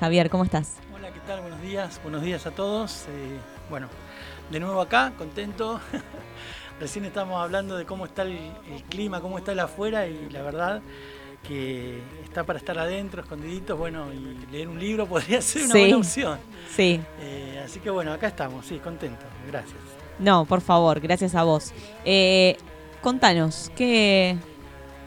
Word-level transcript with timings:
Javier, 0.00 0.30
¿cómo 0.30 0.44
estás? 0.44 0.78
Hola, 0.94 1.12
¿qué 1.12 1.20
tal? 1.26 1.42
Buenos 1.42 1.60
días, 1.60 2.00
buenos 2.02 2.22
días 2.22 2.46
a 2.46 2.52
todos. 2.52 3.04
Eh, 3.08 3.38
bueno, 3.68 3.86
de 4.50 4.58
nuevo 4.58 4.80
acá, 4.80 5.12
contento. 5.18 5.78
Recién 6.80 7.04
estamos 7.04 7.38
hablando 7.38 7.76
de 7.76 7.84
cómo 7.84 8.06
está 8.06 8.22
el, 8.22 8.38
clima, 8.88 9.20
cómo 9.20 9.36
está 9.36 9.52
el 9.52 9.60
afuera 9.60 10.06
y 10.06 10.30
la 10.30 10.40
verdad 10.40 10.80
que 11.46 12.00
está 12.24 12.44
para 12.44 12.58
estar 12.58 12.78
adentro, 12.78 13.20
escondiditos, 13.20 13.76
bueno, 13.78 14.06
y 14.10 14.50
leer 14.50 14.68
un 14.68 14.80
libro 14.80 15.06
podría 15.08 15.42
ser 15.42 15.64
una 15.64 15.74
buena 15.74 15.96
opción. 15.98 16.38
Sí. 16.74 16.98
Eh, 17.20 17.62
así 17.62 17.78
que 17.80 17.90
bueno, 17.90 18.14
acá 18.14 18.28
estamos, 18.28 18.64
sí, 18.64 18.78
contento. 18.78 19.26
Gracias. 19.48 19.76
No, 20.18 20.46
por 20.46 20.62
favor, 20.62 20.98
gracias 21.00 21.34
a 21.34 21.42
vos. 21.42 21.74
Eh, 22.06 22.56
contanos, 23.02 23.70
¿qué, 23.76 24.38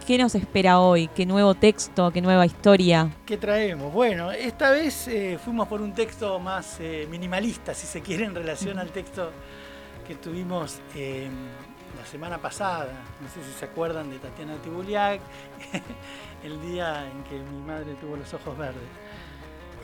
¿qué 0.05 0.17
nos 0.17 0.35
espera 0.35 0.79
hoy? 0.79 1.07
¿Qué 1.07 1.25
nuevo 1.25 1.55
texto? 1.55 2.11
¿Qué 2.11 2.21
nueva 2.21 2.45
historia? 2.45 3.09
¿Qué 3.25 3.37
traemos? 3.37 3.93
Bueno, 3.93 4.31
esta 4.31 4.71
vez 4.71 5.07
eh, 5.07 5.39
fuimos 5.43 5.67
por 5.67 5.81
un 5.81 5.93
texto 5.93 6.39
más 6.39 6.79
minimalista, 7.09 7.73
si 7.73 7.87
se 7.87 8.01
quiere, 8.01 8.25
en 8.25 8.35
relación 8.35 8.79
al 8.79 8.91
texto 8.91 9.31
que 10.07 10.15
tuvimos 10.15 10.79
la 10.95 12.05
semana 12.05 12.37
pasada. 12.37 12.87
No 13.21 13.29
sé 13.29 13.43
si 13.43 13.57
se 13.57 13.65
acuerdan 13.65 14.09
de 14.09 14.19
Tatiana 14.19 14.55
Tibuliak, 14.57 15.21
el 16.43 16.61
día 16.61 17.09
en 17.09 17.23
que 17.23 17.39
mi 17.39 17.61
madre 17.61 17.95
tuvo 17.95 18.17
los 18.17 18.33
ojos 18.33 18.57
verdes. 18.57 18.83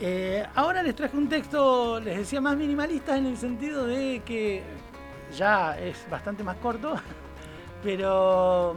Eh, 0.02 0.46
ahora 0.54 0.82
les 0.82 0.94
traje 0.94 1.16
un 1.16 1.28
texto, 1.28 2.00
les 2.00 2.18
decía, 2.18 2.40
más 2.40 2.56
minimalista 2.56 3.16
en 3.16 3.26
el 3.26 3.36
sentido 3.36 3.86
de 3.86 4.22
que 4.24 4.62
ya 5.36 5.78
es 5.78 6.06
bastante 6.10 6.42
más 6.42 6.56
corto, 6.56 6.94
pero 7.82 8.76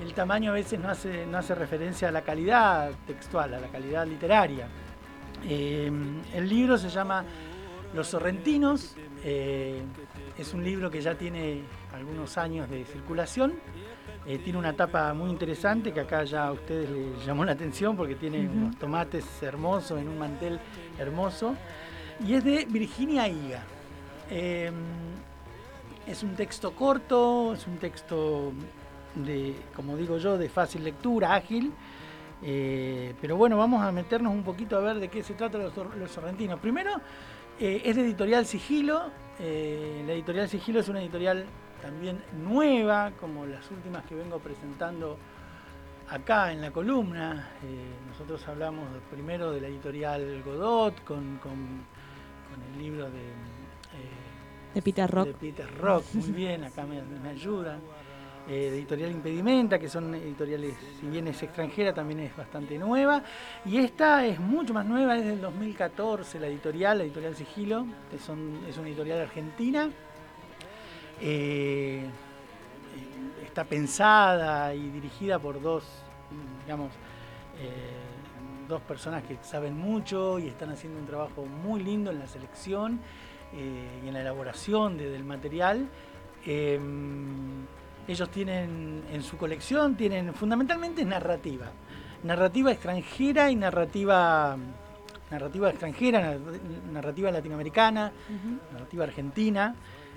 el 0.00 0.14
tamaño 0.14 0.52
a 0.52 0.54
veces 0.54 0.78
no 0.78 0.88
hace, 0.88 1.26
no 1.26 1.38
hace 1.38 1.54
referencia 1.54 2.08
a 2.08 2.12
la 2.12 2.22
calidad 2.22 2.90
textual, 3.06 3.54
a 3.54 3.60
la 3.60 3.68
calidad 3.68 4.06
literaria. 4.06 4.68
Eh, 5.44 5.90
el 6.34 6.48
libro 6.48 6.78
se 6.78 6.88
llama 6.88 7.24
Los 7.94 8.08
Sorrentinos, 8.08 8.94
eh, 9.24 9.82
es 10.36 10.54
un 10.54 10.62
libro 10.62 10.90
que 10.90 11.00
ya 11.00 11.14
tiene 11.14 11.62
algunos 11.92 12.38
años 12.38 12.68
de 12.70 12.84
circulación 12.84 13.54
eh, 14.26 14.38
tiene 14.38 14.58
una 14.58 14.74
tapa 14.74 15.14
muy 15.14 15.30
interesante 15.30 15.90
que 15.90 16.00
acá 16.00 16.22
ya 16.24 16.48
a 16.48 16.52
ustedes 16.52 16.90
les 16.90 17.24
llamó 17.24 17.46
la 17.46 17.52
atención 17.52 17.96
porque 17.96 18.14
tiene 18.14 18.46
unos 18.46 18.76
tomates 18.76 19.24
hermosos 19.42 19.98
en 19.98 20.06
un 20.06 20.18
mantel 20.18 20.60
hermoso. 20.98 21.54
Y 22.26 22.34
es 22.34 22.44
de 22.44 22.66
Virginia 22.68 23.26
Higa. 23.26 23.64
Es 26.06 26.22
un 26.22 26.34
texto 26.34 26.72
corto, 26.72 27.54
es 27.54 27.66
un 27.66 27.78
texto 27.78 28.52
de, 29.14 29.54
como 29.74 29.96
digo 29.96 30.18
yo, 30.18 30.38
de 30.38 30.48
fácil 30.48 30.84
lectura, 30.84 31.34
ágil. 31.34 31.72
Eh, 32.42 33.14
pero 33.20 33.36
bueno, 33.36 33.56
vamos 33.56 33.82
a 33.82 33.90
meternos 33.90 34.32
un 34.32 34.44
poquito 34.44 34.76
a 34.76 34.80
ver 34.80 34.98
de 35.00 35.08
qué 35.08 35.22
se 35.22 35.34
trata 35.34 35.58
los, 35.58 35.76
los 35.76 36.10
sorrentinos. 36.10 36.60
Primero, 36.60 37.00
eh, 37.58 37.82
es 37.84 37.96
de 37.96 38.02
editorial 38.02 38.46
Sigilo. 38.46 39.10
la 39.38 40.12
editorial 40.12 40.48
Sigilo 40.48 40.80
es 40.80 40.88
una 40.88 41.00
editorial 41.00 41.44
también 41.82 42.22
nueva, 42.44 43.12
como 43.20 43.46
las 43.46 43.70
últimas 43.70 44.04
que 44.04 44.14
vengo 44.14 44.38
presentando 44.38 45.18
acá 46.10 46.52
en 46.52 46.60
la 46.60 46.70
columna. 46.70 47.50
Eh, 47.64 48.08
nosotros 48.08 48.46
hablamos 48.48 48.88
primero 49.10 49.52
de 49.52 49.60
la 49.60 49.68
editorial 49.68 50.42
Godot 50.42 51.02
con, 51.04 51.38
el 52.74 52.82
libro 52.82 53.04
de, 53.10 53.20
eh, 53.20 54.74
de 54.74 54.82
Peter 54.82 55.10
Rock. 55.10 55.26
De 55.26 55.34
Peter 55.34 55.78
Rock, 55.78 56.04
muy 56.14 56.32
bien, 56.32 56.64
acá 56.64 56.84
me, 56.84 57.28
ayudan. 57.28 57.80
Eh, 58.48 58.70
de 58.70 58.78
editorial 58.78 59.10
Impedimenta, 59.10 59.78
que 59.78 59.90
son 59.90 60.14
editoriales, 60.14 60.74
si 60.98 61.06
bien 61.06 61.28
es 61.28 61.42
extranjera, 61.42 61.92
también 61.92 62.20
es 62.20 62.34
bastante 62.34 62.78
nueva. 62.78 63.22
Y 63.66 63.76
esta 63.76 64.24
es 64.24 64.40
mucho 64.40 64.72
más 64.72 64.86
nueva, 64.86 65.18
es 65.18 65.24
del 65.26 65.40
2014, 65.40 66.40
la 66.40 66.46
editorial, 66.46 66.98
la 66.98 67.04
editorial 67.04 67.36
Sigilo, 67.36 67.86
que 68.10 68.16
es 68.16 68.28
una 68.78 68.88
editorial 68.88 69.20
argentina 69.20 69.90
eh, 71.20 72.04
está 73.44 73.64
pensada 73.64 74.74
y 74.74 74.88
dirigida 74.88 75.38
por 75.38 75.60
dos, 75.60 75.84
digamos, 76.64 76.92
eh, 77.58 78.68
dos 78.68 78.80
personas 78.82 79.24
que 79.24 79.36
saben 79.42 79.76
mucho 79.76 80.38
y 80.38 80.46
están 80.46 80.70
haciendo 80.70 81.00
un 81.00 81.06
trabajo 81.06 81.44
muy 81.44 81.82
lindo 81.82 82.10
en 82.10 82.18
la 82.18 82.26
selección 82.26 83.00
y 83.52 84.06
en 84.06 84.14
la 84.14 84.20
elaboración 84.20 84.98
del 84.98 85.24
material. 85.24 85.88
Ellos 88.08 88.30
tienen 88.30 89.04
en 89.12 89.22
su 89.22 89.36
colección, 89.36 89.94
tienen 89.94 90.34
fundamentalmente 90.34 91.04
narrativa, 91.04 91.66
narrativa 92.24 92.72
extranjera 92.72 93.50
y 93.50 93.56
narrativa 93.56 94.56
narrativa 95.30 95.68
extranjera, 95.68 96.38
narrativa 96.90 97.30
latinoamericana, 97.30 98.12
narrativa 98.72 99.04
argentina. 99.04 99.74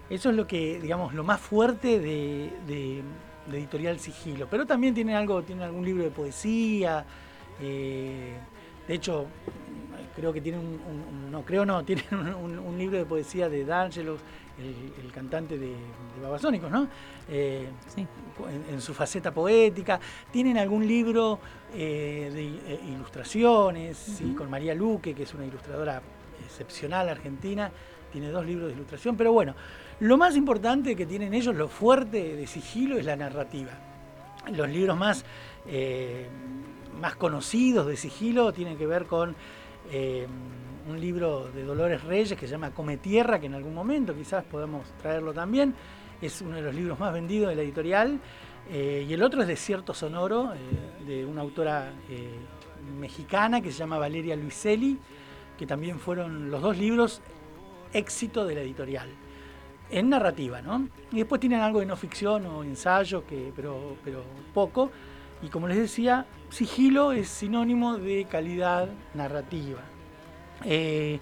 Eso 0.09 0.29
es 0.29 0.35
lo 0.35 0.47
que, 0.47 0.79
digamos, 0.79 1.13
lo 1.13 1.24
más 1.24 1.40
fuerte 1.40 2.00
de, 2.00 3.03
Editorial 3.52 4.00
Sigilo. 4.00 4.47
Pero 4.50 4.66
también 4.66 4.94
tiene 4.94 5.16
algo, 5.16 5.41
tiene 5.44 5.63
algún 5.63 5.84
libro 5.84 6.03
de 6.03 6.12
poesía. 6.12 7.06
Eh, 7.59 8.38
de 8.88 8.94
hecho, 8.94 9.28
creo 10.16 10.31
que 10.31 10.41
tiene 10.41 10.59
un, 10.59 11.31
no 11.31 11.44
creo 11.44 11.66
no, 11.66 11.84
tiene 11.85 12.03
un, 12.12 12.78
libro 12.78 12.97
de 12.97 13.06
poesía 13.06 13.50
de 13.50 13.66
D'Angelo, 13.66 14.18
el, 14.60 15.12
cantante 15.12 15.58
de, 15.58 15.76
Babasónicos, 16.22 16.72
¿no? 16.72 16.88
Eh, 17.30 17.68
sí. 17.88 18.06
en, 18.70 18.82
su 18.82 18.94
faceta 18.94 19.34
poética. 19.34 20.00
Tienen 20.32 20.58
algún 20.58 20.88
libro 20.88 21.40
eh, 21.74 22.30
de 22.34 22.44
ilustraciones, 22.92 24.22
con 24.38 24.50
María 24.50 24.76
Luque, 24.76 25.14
que 25.14 25.24
es 25.24 25.34
una 25.34 25.46
ilustradora 25.46 26.02
excepcional 26.46 27.10
argentina. 27.10 27.72
Tiene 28.12 28.30
dos 28.30 28.46
libros 28.46 28.68
de 28.68 28.74
ilustración, 28.74 29.16
pero 29.16 29.32
bueno, 29.32 29.56
lo 30.02 30.18
más 30.18 30.36
importante 30.36 30.96
que 30.96 31.06
tienen 31.06 31.34
ellos, 31.34 31.56
lo 31.56 31.68
fuerte 31.68 32.36
de 32.36 32.48
sigilo, 32.48 32.98
es 32.98 33.06
la 33.06 33.16
narrativa. 33.16 33.72
Los 34.52 34.68
libros 34.70 34.98
más, 34.98 35.24
eh, 35.68 36.28
más 37.00 37.16
conocidos 37.16 37.88
de 37.88 37.96
sigilo 37.96 38.52
tienen 38.52 38.78
que 38.78 38.88
ver 38.88 39.06
con 39.06 39.36
eh, 39.91 40.28
un 40.88 41.00
libro 41.00 41.50
de 41.53 41.63
Dolores 41.63 42.03
Reyes 42.03 42.38
que 42.38 42.47
se 42.47 42.52
llama 42.52 42.72
Come 42.72 42.97
Tierra, 42.97 43.40
que 43.40 43.46
en 43.46 43.53
algún 43.53 43.74
momento 43.74 44.16
quizás 44.16 44.44
podamos 44.44 44.88
traerlo 45.02 45.34
también. 45.34 45.74
Es 46.22 46.41
uno 46.41 46.56
de 46.56 46.62
los 46.62 46.74
libros 46.74 47.00
más 47.00 47.13
vendidos 47.13 47.50
de 47.50 47.56
la 47.56 47.62
editorial. 47.62 48.19
Eh, 48.69 49.06
y 49.07 49.13
el 49.13 49.22
otro 49.24 49.41
es 49.41 49.47
Desierto 49.47 49.94
Sonoro, 49.94 50.53
de 51.06 51.25
una 51.25 51.41
autora 51.41 51.91
mexicana 53.00 53.62
que 53.62 53.72
se 53.72 53.79
llama 53.79 53.97
Valeria 53.97 54.35
Luiselli, 54.35 54.97
que 55.57 55.66
también 55.66 56.00
fueron 56.00 56.50
los 56.50 56.62
dos 56.62 56.78
libros 56.78 57.22
éxito 57.94 58.46
de 58.46 58.56
la 58.56 58.62
editorial 58.62 59.09
en 59.91 60.09
narrativa, 60.09 60.62
¿no? 60.62 60.88
Y 61.12 61.18
después 61.18 61.40
tienen 61.41 61.59
algo 61.59 61.81
de 61.81 61.85
no 61.85 61.96
ficción 61.96 62.46
o 62.46 62.63
ensayo, 62.63 63.25
que, 63.28 63.52
pero, 63.56 63.97
pero 64.03 64.23
poco. 64.53 64.90
Y 65.41 65.47
como 65.50 65.68
les 65.68 65.78
decía, 65.78 66.25
sigilo 66.50 67.12
es 67.12 67.28
sinónimo 67.28 67.97
de 67.97 68.25
calidad 68.25 68.90
narrativa. 69.13 69.81
Eh, 70.63 71.19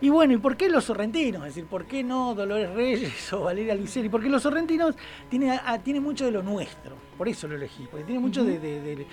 y 0.00 0.08
bueno, 0.08 0.34
¿y 0.34 0.38
por 0.38 0.56
qué 0.56 0.68
los 0.68 0.84
sorrentinos? 0.84 1.42
Es 1.46 1.54
decir, 1.54 1.66
¿por 1.66 1.86
qué 1.86 2.02
no 2.02 2.34
Dolores 2.34 2.70
Reyes 2.70 3.32
o 3.32 3.44
Valeria 3.44 3.74
Luiseri? 3.74 4.08
Porque 4.08 4.28
los 4.28 4.42
sorrentinos 4.42 4.94
tienen, 5.28 5.58
tiene 5.82 6.00
mucho 6.00 6.24
de 6.24 6.32
lo 6.32 6.42
nuestro, 6.42 6.96
por 7.16 7.28
eso 7.28 7.48
lo 7.48 7.56
elegí, 7.56 7.86
porque 7.90 8.04
tiene 8.04 8.20
mucho 8.20 8.44
de, 8.44 9.06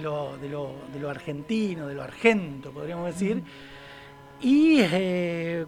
lo, 0.00 0.36
de, 0.36 0.48
lo, 1.00 1.10
argentino, 1.10 1.86
de 1.86 1.94
lo 1.94 2.02
argento, 2.02 2.70
podríamos 2.70 3.06
decir. 3.06 3.42
Y 4.40 4.78
eh, 4.80 5.66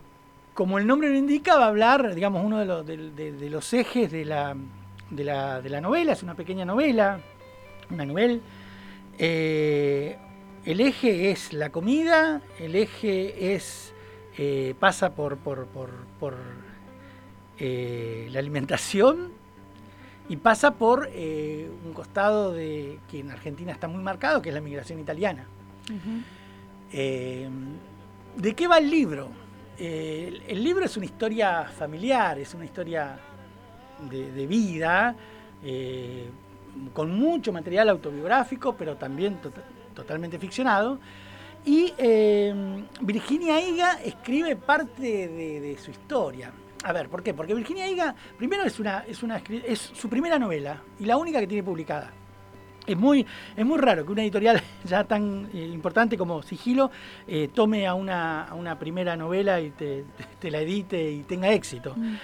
como 0.55 0.79
el 0.79 0.87
nombre 0.87 1.09
lo 1.09 1.17
indica, 1.17 1.57
va 1.57 1.65
a 1.65 1.69
hablar, 1.69 2.15
digamos, 2.15 2.45
uno 2.45 2.59
de 2.59 2.67
los, 2.67 2.87
de, 2.87 3.51
los 3.51 3.73
ejes 3.73 4.11
de 4.11 4.25
la, 4.25 4.57
la, 5.11 5.81
novela, 5.81 6.13
es 6.13 6.23
una 6.23 6.35
pequeña 6.35 6.65
novela, 6.65 7.21
una 7.91 8.05
novela. 8.05 8.39
Eh, 9.19 10.17
el 10.65 10.81
eje 10.81 11.31
es 11.31 11.53
la 11.53 11.71
comida, 11.71 12.43
el 12.59 12.75
eje 12.75 13.55
es 13.55 13.93
eh, 14.39 14.75
pasa 14.79 15.15
por, 15.15 15.39
por, 15.39 15.67
eh, 17.59 18.29
la 18.31 18.39
alimentación 18.39 19.33
y 20.29 20.37
pasa 20.37 20.73
por 20.75 21.09
un 21.09 21.93
costado 21.95 22.53
de 22.53 22.99
que 23.09 23.21
en 23.21 23.31
Argentina 23.31 23.73
está 23.73 23.87
muy 23.89 24.03
marcado, 24.03 24.43
que 24.43 24.49
es 24.49 24.55
la 24.55 24.61
migración 24.61 24.99
italiana. 24.99 25.47
¿De 26.91 28.55
qué 28.55 28.67
va 28.67 28.79
el 28.79 28.91
libro? 28.91 29.31
Eh, 29.79 30.43
el 30.49 30.65
libro 30.65 30.87
es 30.87 30.97
una 30.97 31.07
historia 31.07 31.65
familiar, 31.65 32.39
es 32.39 32.55
una 32.55 32.65
historia 32.65 33.19
de, 34.11 34.47
vida, 34.47 35.15
eh, 35.63 36.29
con 36.93 37.11
mucho 37.19 37.53
material 37.53 37.89
autobiográfico, 37.89 38.77
pero 38.77 38.97
también 38.97 39.41
tota-, 39.41 39.63
totalmente 39.95 40.39
ficcionado. 40.39 40.99
Y 41.67 41.93
eh, 41.99 42.85
Virginia 43.01 43.61
Higa 43.61 44.01
escribe 44.05 44.55
parte 44.55 45.03
de, 45.03 45.77
su 45.83 45.91
historia. 45.91 46.53
A 46.85 46.93
ver, 46.93 47.09
¿por 47.09 47.25
qué? 47.25 47.35
Porque 47.35 47.55
Virginia 47.55 47.91
Higa, 47.91 48.15
primero 48.39 48.63
es, 48.63 48.79
una, 48.79 49.01
es, 49.01 49.25
una, 49.25 49.43
es 49.49 49.81
su 49.81 50.09
primera 50.09 50.39
novela 50.39 50.81
y 51.01 51.05
la 51.07 51.17
única 51.17 51.41
que 51.41 51.49
tiene 51.49 51.65
publicada. 51.65 52.13
Es 52.87 52.97
muy, 52.97 53.27
es 53.57 53.67
muy 53.67 53.79
raro 53.79 54.07
que 54.07 54.13
una 54.13 54.23
editorial 54.23 54.63
ya 54.85 55.03
tan 55.03 55.49
eh, 55.53 55.59
importante 55.73 56.17
como 56.17 56.41
Sigilo 56.41 56.93
eh, 57.27 57.49
tome 57.53 57.85
a 57.85 57.95
una, 57.95 58.45
a 58.45 58.55
una, 58.55 58.79
primera 58.79 59.17
novela 59.17 59.61
y 59.61 59.71
te, 59.71 60.05
la 60.43 60.61
edite 60.61 61.11
y 61.11 61.25
tenga 61.25 61.51
éxito. 61.51 61.95
Mm. 61.97 62.15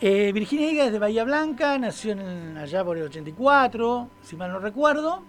Eh, 0.00 0.30
Virginia 0.32 0.70
Higa 0.70 0.86
es 0.86 0.92
de 0.92 0.98
Bahía 0.98 1.24
Blanca, 1.24 1.76
nació 1.78 2.12
en, 2.12 2.56
allá 2.56 2.82
por 2.84 2.96
el 2.96 3.04
84, 3.04 4.08
si 4.22 4.36
mal 4.36 4.50
no 4.50 4.58
recuerdo. 4.58 5.22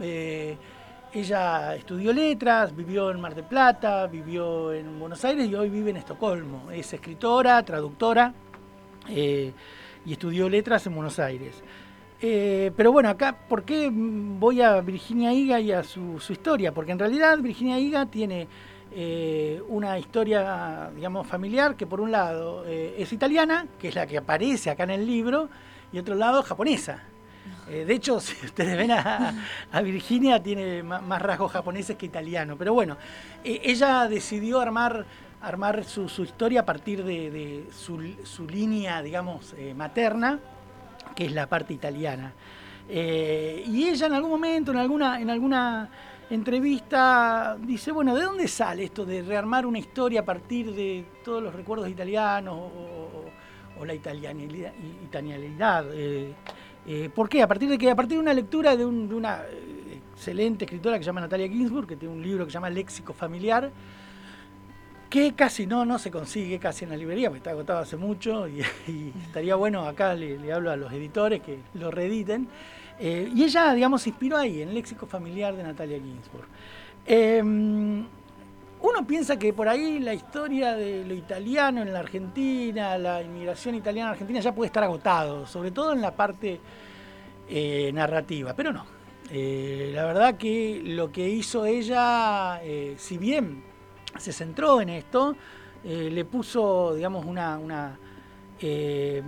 ella 0.00 1.76
estudió 1.76 2.12
letras, 2.12 2.74
vivió 2.74 3.10
en 3.10 3.20
Mar 3.20 3.34
del 3.34 3.44
Plata, 3.44 4.06
vivió 4.08 4.72
en 4.72 4.98
Buenos 4.98 5.24
Aires 5.24 5.48
y 5.48 5.54
hoy 5.54 5.70
vive 5.70 5.90
en 5.90 5.98
Estocolmo. 5.98 6.70
Es 6.72 6.92
escritora, 6.92 7.64
traductora 7.64 8.34
y 9.08 10.12
estudió 10.12 10.48
letras 10.48 10.86
en 10.86 10.94
Buenos 10.94 11.18
Aires. 11.18 11.62
Eh, 12.20 12.72
pero 12.76 12.92
bueno, 12.92 13.10
acá, 13.10 13.36
¿por 13.48 13.64
qué 13.64 13.90
voy 13.92 14.62
a 14.62 14.80
Virginia 14.80 15.32
Higa 15.34 15.60
y 15.60 15.72
a 15.72 15.82
su, 15.82 16.18
historia? 16.30 16.72
Porque 16.72 16.92
en 16.92 16.98
realidad 16.98 17.38
Virginia 17.38 17.78
Higa 17.78 18.06
tiene 18.06 18.48
eh, 18.98 19.62
una 19.68 19.98
historia, 19.98 20.90
digamos, 20.94 21.26
familiar 21.26 21.76
que 21.76 21.86
por 21.86 22.00
un 22.00 22.10
lado 22.10 22.64
eh, 22.66 22.94
es 22.98 23.12
italiana, 23.12 23.66
que 23.78 23.88
es 23.88 23.94
la 23.94 24.06
que 24.06 24.16
aparece 24.16 24.70
acá 24.70 24.84
en 24.84 24.90
el 24.90 25.06
libro, 25.06 25.50
y 25.92 25.98
otro 25.98 26.14
lado 26.14 26.42
japonesa. 26.42 27.02
de 27.68 27.92
hecho, 27.92 28.20
si 28.20 28.46
ustedes 28.46 28.74
ven 28.76 28.92
a, 28.92 29.34
Virginia, 29.82 30.42
tiene 30.42 30.82
más, 30.82 31.20
rasgos 31.20 31.52
japoneses 31.52 31.96
que 31.96 32.06
italianos. 32.06 32.56
Pero 32.58 32.72
bueno, 32.72 32.96
ella 33.44 34.08
decidió 34.08 34.60
armar, 34.60 35.04
armar 35.42 35.84
su, 35.84 36.06
historia 36.22 36.60
a 36.60 36.64
partir 36.64 37.04
de, 37.04 37.66
su, 37.72 38.02
su, 38.24 38.46
línea, 38.46 39.02
digamos, 39.02 39.54
materna 39.76 40.40
que 41.14 41.26
es 41.26 41.32
la 41.32 41.48
parte 41.48 41.74
italiana. 41.74 42.32
Eh, 42.88 43.64
y 43.66 43.88
ella 43.88 44.06
en 44.06 44.12
algún 44.12 44.30
momento, 44.30 44.70
en 44.70 44.78
alguna, 44.78 45.20
en 45.20 45.30
alguna 45.30 45.88
entrevista, 46.30 47.56
dice, 47.60 47.92
bueno, 47.92 48.14
¿de 48.14 48.22
dónde 48.22 48.48
sale 48.48 48.84
esto 48.84 49.04
de 49.04 49.22
rearmar 49.22 49.66
una 49.66 49.78
historia 49.78 50.20
a 50.20 50.24
partir 50.24 50.74
de 50.74 51.04
todos 51.24 51.42
los 51.42 51.54
recuerdos 51.54 51.88
italianos 51.88 52.70
o, 53.78 53.84
la 53.84 53.94
italianidad? 53.94 54.72
eh, 55.92 56.34
eh, 56.86 57.10
¿Por 57.14 57.28
qué? 57.28 57.42
A 57.42 57.48
partir 57.48 57.68
de 57.68 57.76
que 57.78 57.90
a 57.90 57.96
partir 57.96 58.16
de 58.16 58.22
una 58.22 58.32
lectura 58.32 58.76
de, 58.76 58.84
una 58.84 59.42
excelente 60.14 60.64
escritora 60.64 60.96
que 60.96 61.04
se 61.04 61.06
llama 61.06 61.20
Natalia 61.20 61.48
Ginsburg, 61.48 61.86
que 61.86 61.96
tiene 61.96 62.14
un 62.14 62.22
libro 62.22 62.44
que 62.44 62.50
se 62.50 62.54
llama 62.54 62.70
Léxico 62.70 63.12
Familiar, 63.12 63.70
que 65.10 65.34
casi 65.34 65.66
no, 65.66 65.84
no 65.84 65.98
se 65.98 66.10
consigue 66.10 66.58
casi 66.58 66.84
en 66.84 66.90
la 66.90 66.96
librería, 66.96 67.28
porque 67.28 67.38
está 67.38 67.50
agotado 67.50 67.80
hace 67.80 67.96
mucho 67.96 68.46
y, 68.48 68.60
estaría 69.26 69.56
bueno, 69.56 69.84
acá 69.86 70.14
le, 70.14 70.52
hablo 70.52 70.70
a 70.70 70.76
los 70.76 70.92
editores 70.92 71.42
que 71.42 71.58
lo 71.74 71.90
reediten. 71.90 72.48
Eh, 72.98 73.30
y 73.34 73.44
ella, 73.44 73.74
digamos, 73.74 74.02
se 74.02 74.10
inspiró 74.10 74.38
ahí, 74.38 74.62
en 74.62 74.68
el 74.68 74.74
léxico 74.74 75.06
familiar 75.06 75.54
de 75.54 75.62
Natalia 75.62 75.98
Ginsburg. 75.98 76.46
Em, 77.04 78.06
uno 78.80 79.06
piensa 79.06 79.38
que 79.38 79.52
por 79.52 79.68
ahí 79.68 79.98
la 79.98 80.14
historia 80.14 80.74
de 80.74 81.04
lo 81.04 81.14
italiano 81.14 81.82
en 81.82 81.92
la 81.92 82.00
Argentina, 82.00 82.98
la 82.98 83.22
inmigración 83.22 83.74
italiana 83.74 84.10
en 84.10 84.12
Argentina 84.12 84.40
ya 84.40 84.54
puede 84.54 84.66
estar 84.66 84.84
agotado, 84.84 85.46
sobre 85.46 85.70
todo 85.70 85.92
en 85.92 86.00
la 86.00 86.14
parte 86.14 86.60
eh, 87.48 87.90
narrativa, 87.92 88.54
pero 88.54 88.72
no. 88.72 88.84
Eh, 89.30 89.90
la 89.94 90.04
verdad 90.04 90.36
que 90.36 90.82
lo 90.84 91.10
que 91.10 91.28
hizo 91.28 91.66
ella, 91.66 92.60
si 92.96 93.18
bien 93.18 93.62
se 94.18 94.32
centró 94.32 94.80
en 94.80 94.90
esto, 94.90 95.36
le 95.84 96.24
puso, 96.24 96.94
digamos, 96.94 97.24
una, 97.24 97.98
eh, 98.60 99.22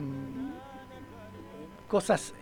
cosas 1.86 2.34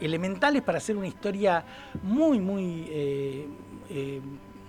elementales 0.00 0.62
para 0.62 0.78
hacer 0.78 0.96
una 0.96 1.06
historia 1.06 1.64
muy, 2.02 2.40
muy, 2.40 3.46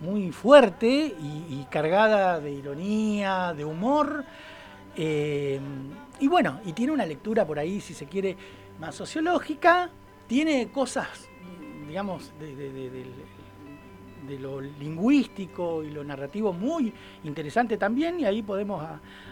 muy 0.02 0.32
fuerte 0.32 1.16
y, 1.20 1.66
cargada 1.70 2.40
de 2.40 2.52
ironía, 2.52 3.54
de 3.56 3.66
humor. 3.66 4.26
y 4.96 6.28
bueno, 6.28 6.60
y 6.66 6.74
tiene 6.74 6.92
una 6.92 7.06
lectura 7.06 7.46
por 7.46 7.60
ahí, 7.60 7.82
si 7.82 7.94
se 7.94 8.06
quiere, 8.06 8.36
más 8.80 8.96
sociológica, 8.96 9.90
tiene 10.28 10.70
cosas, 10.70 11.30
digamos, 11.88 12.32
de, 12.40 12.56
de 14.28 14.40
lo 14.40 14.62
lingüístico 14.62 15.84
y 15.84 15.92
lo 15.92 16.04
narrativo 16.04 16.54
muy 16.54 16.94
interesante 17.24 17.78
también 17.78 18.20
y 18.20 18.26
ahí 18.26 18.42
podemos, 18.42 18.84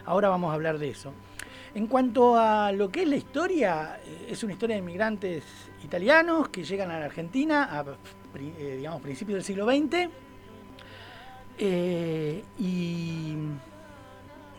ahora 0.05 0.29
vamos 0.29 0.51
a 0.51 0.53
hablar 0.53 0.77
de 0.77 0.89
eso. 0.89 1.13
En 1.79 1.87
cuanto 1.87 2.35
a 2.35 2.73
lo 2.73 2.91
que 2.91 3.03
es 3.03 3.07
la 3.07 3.15
historia, 3.15 3.99
eh, 4.03 4.27
es 4.31 4.43
una 4.43 4.51
historia 4.51 4.75
de 4.75 4.81
inmigrantes 4.81 5.45
italianos 5.81 6.49
que 6.49 6.61
llegan 6.61 6.91
a 6.91 6.99
la 6.99 7.05
Argentina 7.05 7.69
a 7.71 7.85
eh, 8.37 8.75
digamos, 8.79 9.01
principios 9.01 9.35
del 9.35 9.45
siglo 9.45 9.65
XX 9.65 10.09
eh, 11.57 12.43
y 12.59 13.33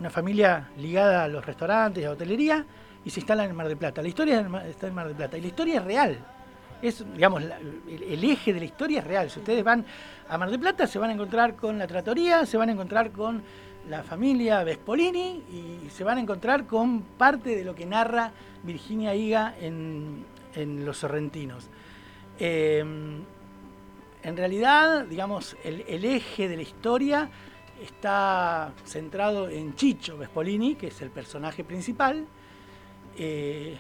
una 0.01 0.09
familia 0.09 0.71
ligada 0.79 1.25
a 1.25 1.29
los 1.29 1.45
restaurantes, 1.45 2.03
a 2.03 2.07
la 2.07 2.13
hotelería 2.15 2.65
y 3.05 3.11
se 3.11 3.21
instalan 3.21 3.51
en 3.51 3.55
Mar 3.55 3.69
del 3.69 3.77
Plata. 3.77 4.01
La 4.01 4.09
historia 4.09 4.41
está 4.67 4.87
en 4.87 4.95
Mar 4.95 5.07
del 5.07 5.17
Plata 5.17 5.37
y 5.37 5.43
la 5.43 5.49
historia 5.49 5.77
es 5.77 5.85
real 5.85 6.19
es, 6.83 7.05
digamos, 7.13 7.43
el, 7.43 8.25
eje 8.25 8.53
de 8.53 8.61
la 8.61 8.65
historia 8.65 9.01
es 9.01 9.07
real. 9.07 9.31
Si 9.31 9.39
ustedes 9.39 9.63
van 9.63 9.85
a 10.29 10.39
Mar 10.39 10.51
del 10.51 10.61
Plata, 10.61 10.87
se 10.87 10.99
van 10.99 11.11
a 11.11 11.13
encontrar 11.13 11.55
con 11.55 11.79
la 11.79 11.87
tratoría, 11.87 12.47
se 12.47 12.57
van 12.57 12.71
a 12.71 12.73
encontrar 12.73 13.11
con 13.11 13.43
la 13.89 14.03
familia 14.03 14.63
Vespolini 14.63 15.43
y 15.51 15.91
se 15.91 16.05
van 16.05 16.19
a 16.19 16.21
encontrar 16.21 16.67
con 16.67 17.03
parte 17.03 17.57
de 17.57 17.65
lo 17.65 17.75
que 17.75 17.87
narra 17.87 18.33
Virginia 18.63 19.15
Higa 19.15 19.55
en, 19.61 20.25
Los 20.85 20.99
Sorrentinos. 20.99 21.69
Eh, 22.39 22.85
en 24.23 24.37
realidad, 24.37 25.07
digamos, 25.07 25.57
el, 25.65 26.05
eje 26.05 26.49
de 26.49 26.57
la 26.57 26.63
historia 26.63 27.31
está 27.83 28.73
centrado 28.85 29.49
en 29.49 29.75
Chicho 29.75 30.19
Vespolini, 30.19 30.75
que 30.75 30.89
es 30.89 31.01
el 31.01 31.11
personaje 31.11 31.65
principal. 31.65 32.27
Eh, 33.17 33.77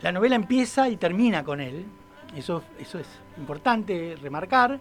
la 0.00 0.12
novela 0.12 0.34
empieza 0.34 0.88
y 0.88 0.96
termina 0.96 1.44
con 1.44 1.60
él, 1.60 1.84
eso, 2.34 2.62
eso 2.78 2.98
es 2.98 3.06
importante 3.36 4.16
remarcar. 4.20 4.80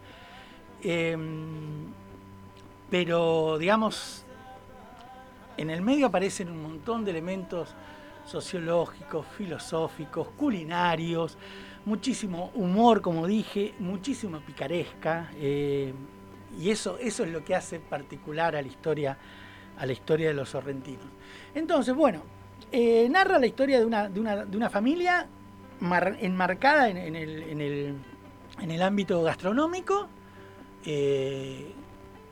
Em, 0.82 1.88
pero, 2.90 3.58
digamos, 3.58 4.25
en 5.58 5.70
el 5.70 5.82
medio 5.82 6.08
aparecen 6.08 6.50
un 6.50 6.62
montón 6.62 7.06
de 7.06 7.12
elementos 7.12 7.76
sociológicos, 8.26 9.26
filosóficos, 9.38 10.30
culinarios, 10.30 11.38
muchísimo 11.86 12.52
humor, 12.56 13.02
como 13.02 13.28
dije, 13.28 13.74
muchísima 13.80 14.40
picaresca, 14.40 15.32
eh, 15.36 15.94
y 16.60 16.70
eso, 16.70 16.98
eso 17.00 17.24
es 17.24 17.32
lo 17.32 17.44
que 17.44 17.56
hace 17.56 17.80
particular 17.80 18.56
a 18.56 18.62
la 18.62 18.68
historia, 18.68 19.18
a 19.78 19.86
la 19.86 19.92
historia 19.92 20.30
de 20.30 20.34
los 20.34 20.50
sorrentinos. 20.50 21.06
Entonces, 21.54 21.94
bueno, 21.94 22.24
eh, 22.72 23.08
narra 23.10 23.40
la 23.40 23.46
historia 23.46 23.80
de 23.80 23.86
una, 23.86 24.10
de 24.10 24.20
una, 24.20 24.46
de 24.46 24.58
una 24.58 24.70
familia 24.70 25.28
enmarcada 26.20 26.90
en, 26.90 27.16
el, 27.16 28.82
ámbito 28.82 29.22
gastronómico, 29.22 30.08
eh, 30.86 31.74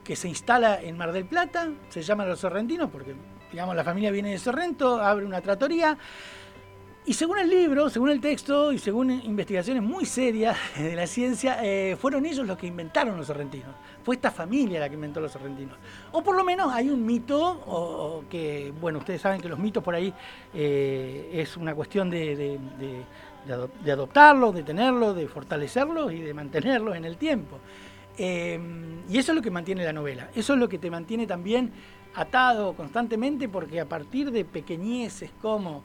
que 0.03 0.15
se 0.15 0.27
instala 0.27 0.81
en 0.81 0.97
Mar 0.97 1.11
del 1.11 1.25
Plata, 1.25 1.71
se 1.89 2.01
llama 2.01 2.25
Los 2.25 2.39
Sorrentinos, 2.39 2.89
porque 2.91 3.15
digamos 3.51 3.75
la 3.75 3.83
familia 3.83 4.11
viene 4.11 4.31
de 4.31 4.37
Sorrento, 4.37 5.01
abre 5.01 5.25
una 5.25 5.41
tratoría. 5.41 5.97
Y 7.05 7.13
según 7.13 7.37
el 7.37 7.49
libro, 7.49 7.89
según 7.89 8.11
el 8.11 8.21
texto 8.21 8.71
y 8.71 8.79
según 8.79 9.11
investigaciones 9.11 9.83
muy 9.83 10.05
serias 10.05 10.57
de 10.77 10.95
la 10.95 11.05
ciencia, 11.05 11.59
eh, 11.61 11.97
fueron 11.99 12.25
ellos 12.25 12.47
los 12.47 12.57
que 12.57 12.67
inventaron 12.67 13.17
los 13.17 13.27
sorrentinos. 13.27 13.75
Fue 14.03 14.15
esta 14.15 14.31
familia 14.31 14.79
la 14.79 14.87
que 14.87 14.95
inventó 14.95 15.19
los 15.19 15.31
sorrentinos. 15.31 15.77
O 16.13 16.23
por 16.23 16.35
lo 16.35 16.45
menos 16.45 16.71
hay 16.73 16.89
un 16.89 17.05
mito, 17.05 18.23
que, 18.29 18.73
bueno, 18.79 18.99
ustedes 18.99 19.19
saben 19.19 19.41
que 19.41 19.49
los 19.49 19.59
mitos 19.59 19.83
por 19.83 19.95
ahí 19.95 20.13
eh, 20.53 21.29
es 21.33 21.57
una 21.57 21.75
cuestión 21.75 22.09
de, 22.09 22.57
adoptarlos, 23.85 24.55
de 24.55 24.63
tenerlos, 24.63 25.13
de 25.15 25.27
fortalecerlos 25.27 26.13
y 26.13 26.21
de 26.21 26.33
mantenerlos 26.33 26.95
en 26.95 27.03
el 27.03 27.17
tiempo. 27.17 27.59
Eh, 28.17 28.59
y 29.09 29.17
eso 29.17 29.31
es 29.31 29.35
lo 29.35 29.41
que 29.41 29.51
mantiene 29.51 29.83
la 29.83 29.93
novela, 29.93 30.29
eso 30.35 30.53
es 30.53 30.59
lo 30.59 30.69
que 30.69 30.77
te 30.77 30.91
mantiene 30.91 31.25
también 31.25 31.71
atado 32.15 32.75
constantemente 32.75 33.49
porque 33.49 33.79
a 33.79 33.85
partir 33.85 34.29
de 34.31 34.45
pequeñeces 34.45 35.31
como 35.41 35.83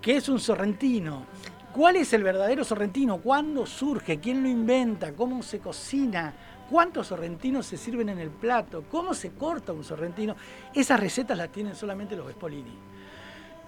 ¿qué 0.00 0.16
es 0.16 0.28
un 0.28 0.40
sorrentino? 0.40 1.26
¿Cuál 1.72 1.96
es 1.96 2.14
el 2.14 2.22
verdadero 2.22 2.64
sorrentino? 2.64 3.18
¿Cuándo 3.18 3.66
surge? 3.66 4.18
¿Quién 4.18 4.42
lo 4.42 4.48
inventa? 4.48 5.12
¿Cómo 5.12 5.42
se 5.42 5.58
cocina? 5.58 6.32
¿Cuántos 6.70 7.08
sorrentinos 7.08 7.66
se 7.66 7.76
sirven 7.76 8.08
en 8.08 8.18
el 8.18 8.30
plato? 8.30 8.84
¿Cómo 8.90 9.12
se 9.12 9.32
corta 9.32 9.74
un 9.74 9.84
sorrentino? 9.84 10.34
Esas 10.72 10.98
recetas 10.98 11.36
las 11.36 11.50
tienen 11.50 11.74
solamente 11.74 12.16
los 12.16 12.26
Vespolini. 12.26 12.72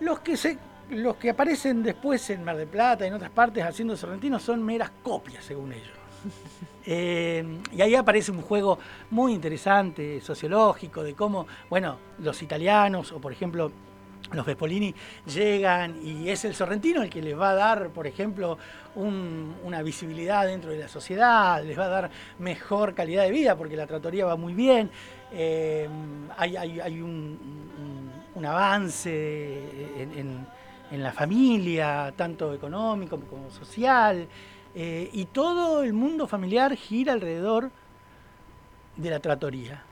Los 0.01 0.21
que 0.21 0.37
se 0.37 0.57
los 0.91 1.17
que 1.17 1.29
aparecen 1.29 1.83
después 1.83 2.31
en 2.31 2.43
Mar 2.43 2.57
del 2.57 2.69
Plata 2.69 3.05
y 3.05 3.09
en 3.09 3.15
otras 3.15 3.31
partes 3.31 3.63
haciendo 3.63 3.95
sorrentinos 3.95 4.43
son 4.43 4.63
meras 4.63 4.91
copias, 5.03 5.45
según 5.45 5.73
ellos. 5.73 5.98
Eh, 6.91 7.45
y 7.71 7.83
ahí 7.83 7.95
aparece 7.95 8.31
un 8.31 8.41
juego 8.41 8.79
muy 9.11 9.35
interesante, 9.35 10.23
sociológico, 10.23 11.03
de 11.03 11.13
cómo, 11.13 11.47
bueno, 11.69 11.99
los 12.19 12.41
italianos, 12.41 13.13
o 13.13 13.21
por 13.21 13.31
ejemplo, 13.31 13.71
los 14.33 14.45
Vespolini 14.45 14.95
llegan 15.27 15.97
y 16.03 16.29
es 16.29 16.45
el 16.45 16.55
sorrentino 16.55 17.03
el 17.03 17.11
que 17.11 17.23
les 17.23 17.39
va 17.39 17.51
a 17.51 17.55
dar, 17.55 17.89
por 17.91 18.07
ejemplo, 18.07 18.59
una 18.95 19.83
visibilidad 19.83 20.47
dentro 20.47 20.71
de 20.71 20.79
la 20.79 20.89
sociedad, 20.89 21.63
les 21.63 21.79
va 21.79 21.85
a 21.85 21.89
dar 21.89 22.11
mejor 22.39 22.95
calidad 22.95 23.25
de 23.25 23.31
vida 23.31 23.57
porque 23.57 23.77
la 23.77 23.87
tratoría 23.87 24.27
va 24.27 24.37
muy 24.37 24.55
bien, 24.55 24.91
eh, 25.33 25.89
hay, 26.37 27.01
un, 27.01 28.45
avance 28.45 30.01
en, 30.01 30.47
la 31.03 31.13
familia, 31.13 32.13
tanto 32.17 32.55
económico 32.55 33.21
como 33.21 33.51
social, 33.51 34.27
eh, 34.81 35.11
y 35.13 35.25
todo 35.25 35.83
el 35.83 35.93
mundo 35.93 36.29
familiar 36.29 36.77
gira 36.77 37.13
alrededor 37.13 37.73
de 38.97 39.11
la 39.11 39.19
tratoría. 39.19 39.83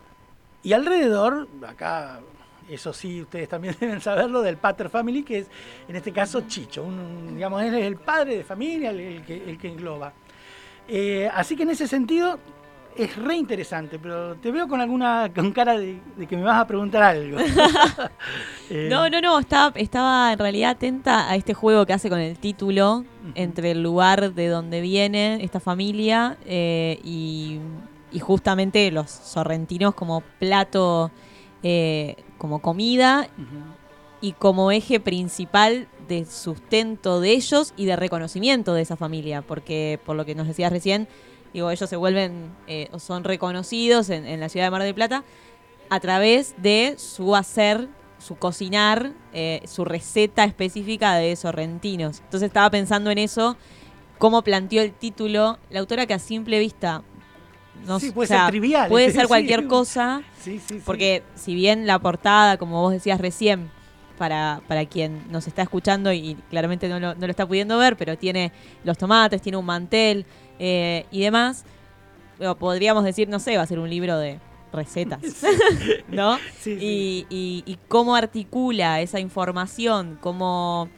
Y 0.62 0.74
alrededor, 0.74 1.48
acá 1.66 2.20
eso 2.68 2.92
sí, 2.92 3.20
ustedes 3.20 3.48
también 3.48 3.74
deben 3.80 4.00
saberlo, 4.00 4.42
del 4.42 4.58
Pater 4.58 4.88
Family, 4.88 5.24
que 5.24 5.38
es 5.38 5.50
en 5.88 5.96
este 5.96 6.12
caso 6.12 6.42
Chicho, 6.42 6.84
un, 6.84 7.34
digamos, 7.34 7.64
él 7.64 7.74
es 7.74 7.84
el 7.84 7.96
padre 7.96 8.36
de 8.36 8.44
familia, 8.44 8.90
el, 8.90 9.24
que, 9.24 9.42
el 9.50 9.58
que, 9.58 9.66
engloba. 9.66 10.12
Eh, 10.86 11.28
así 11.34 11.56
que 11.56 11.64
en 11.64 11.70
ese 11.70 11.88
sentido 11.88 12.38
es 12.96 13.16
re 13.16 13.36
interesante, 13.36 13.98
pero 13.98 14.36
te 14.36 14.50
veo 14.50 14.68
con 14.68 14.80
alguna 14.80 15.30
con 15.34 15.52
cara 15.52 15.78
de, 15.78 16.00
que 16.28 16.36
me 16.36 16.42
vas 16.42 16.60
a 16.60 16.66
preguntar 16.66 17.02
algo. 17.02 17.38
Eh, 18.68 18.88
no, 18.90 19.08
no, 19.08 19.20
no, 19.20 19.38
estaba, 19.38 19.72
estaba 19.76 20.32
en 20.32 20.40
realidad 20.40 20.72
atenta 20.72 21.30
a 21.30 21.36
este 21.36 21.54
juego 21.54 21.86
que 21.86 21.92
hace 21.92 22.08
con 22.08 22.18
el 22.18 22.36
título, 22.36 23.04
entre 23.36 23.70
el 23.70 23.80
lugar 23.80 24.34
de 24.34 24.48
donde 24.48 24.80
viene 24.80 25.38
esta 25.44 25.60
familia 25.60 26.36
eh, 26.44 26.98
y, 27.04 27.60
y, 28.10 28.18
justamente 28.18 28.90
los 28.90 29.08
sorrentinos 29.08 29.94
como 29.94 30.20
plato 30.40 31.12
eh, 31.62 32.16
como 32.38 32.60
comida 32.60 33.28
y 34.20 34.32
como 34.32 34.72
eje 34.72 35.00
principal 35.00 35.88
de 36.08 36.24
sustento 36.24 37.20
de 37.20 37.32
ellos 37.32 37.72
y 37.76 37.86
de 37.86 37.96
reconocimiento 37.96 38.74
de 38.74 38.82
esa 38.82 38.96
familia, 38.96 39.42
porque 39.42 39.98
por 40.04 40.16
lo 40.16 40.24
que 40.24 40.34
nos 40.34 40.46
decías 40.46 40.72
recién, 40.72 41.08
digo, 41.56 41.70
ellos 41.70 41.88
se 41.88 41.96
vuelven 41.96 42.54
eh, 42.66 42.88
o 42.92 42.98
son 42.98 43.24
reconocidos 43.24 44.10
en, 44.10 44.38
la 44.38 44.50
ciudad 44.50 44.66
de 44.66 44.70
Mar 44.70 44.82
del 44.82 44.94
Plata 44.94 45.24
a 45.88 46.00
través 46.00 46.54
de 46.58 46.96
su 46.98 47.34
hacer, 47.34 47.88
su 48.18 48.36
cocinar, 48.36 49.12
eh, 49.32 49.62
su 49.66 49.86
receta 49.86 50.44
específica 50.44 51.14
de 51.14 51.34
sorrentinos. 51.34 52.20
Entonces 52.20 52.48
estaba 52.48 52.68
pensando 52.68 53.10
en 53.10 53.16
eso, 53.16 53.56
cómo 54.18 54.42
planteó 54.42 54.82
el 54.82 54.92
título, 54.92 55.58
la 55.70 55.80
autora 55.80 56.04
que 56.04 56.12
a 56.12 56.18
simple 56.18 56.58
vista 56.58 57.02
sí, 58.00 58.10
puede 58.10 58.28
ser 58.28 58.46
trivial. 58.48 58.90
Puede 58.90 59.10
ser 59.12 59.26
cualquier 59.26 59.66
cosa. 59.66 60.22
porque 60.84 61.22
si 61.36 61.54
bien 61.54 61.86
la 61.86 61.98
portada, 61.98 62.58
como 62.58 62.82
vos 62.82 62.92
decías 62.92 63.18
recién, 63.18 63.70
para, 64.18 64.62
para 64.66 64.84
quien 64.86 65.30
nos 65.30 65.46
está 65.46 65.62
escuchando 65.62 66.12
y 66.12 66.36
claramente 66.50 66.88
no 66.88 66.98
lo, 66.98 67.14
no 67.14 67.26
lo 67.26 67.30
está 67.30 67.46
pudiendo 67.46 67.78
ver, 67.78 67.96
pero 67.96 68.16
tiene 68.16 68.52
los 68.84 68.98
tomates, 68.98 69.40
tiene 69.42 69.58
un 69.58 69.66
mantel 69.66 70.26
eh, 70.58 71.06
y 71.10 71.20
demás, 71.22 71.64
podríamos 72.58 73.04
decir, 73.04 73.28
no 73.28 73.38
sé, 73.38 73.56
va 73.56 73.62
a 73.62 73.66
ser 73.66 73.78
un 73.78 73.90
libro 73.90 74.18
de 74.18 74.38
recetas, 74.72 75.20
¿no? 76.08 76.38
Y, 76.66 77.26
y, 77.30 77.78
cómo 77.88 78.14
articula 78.14 79.00
esa 79.00 79.20
información, 79.20 80.18
cómo 80.20 80.88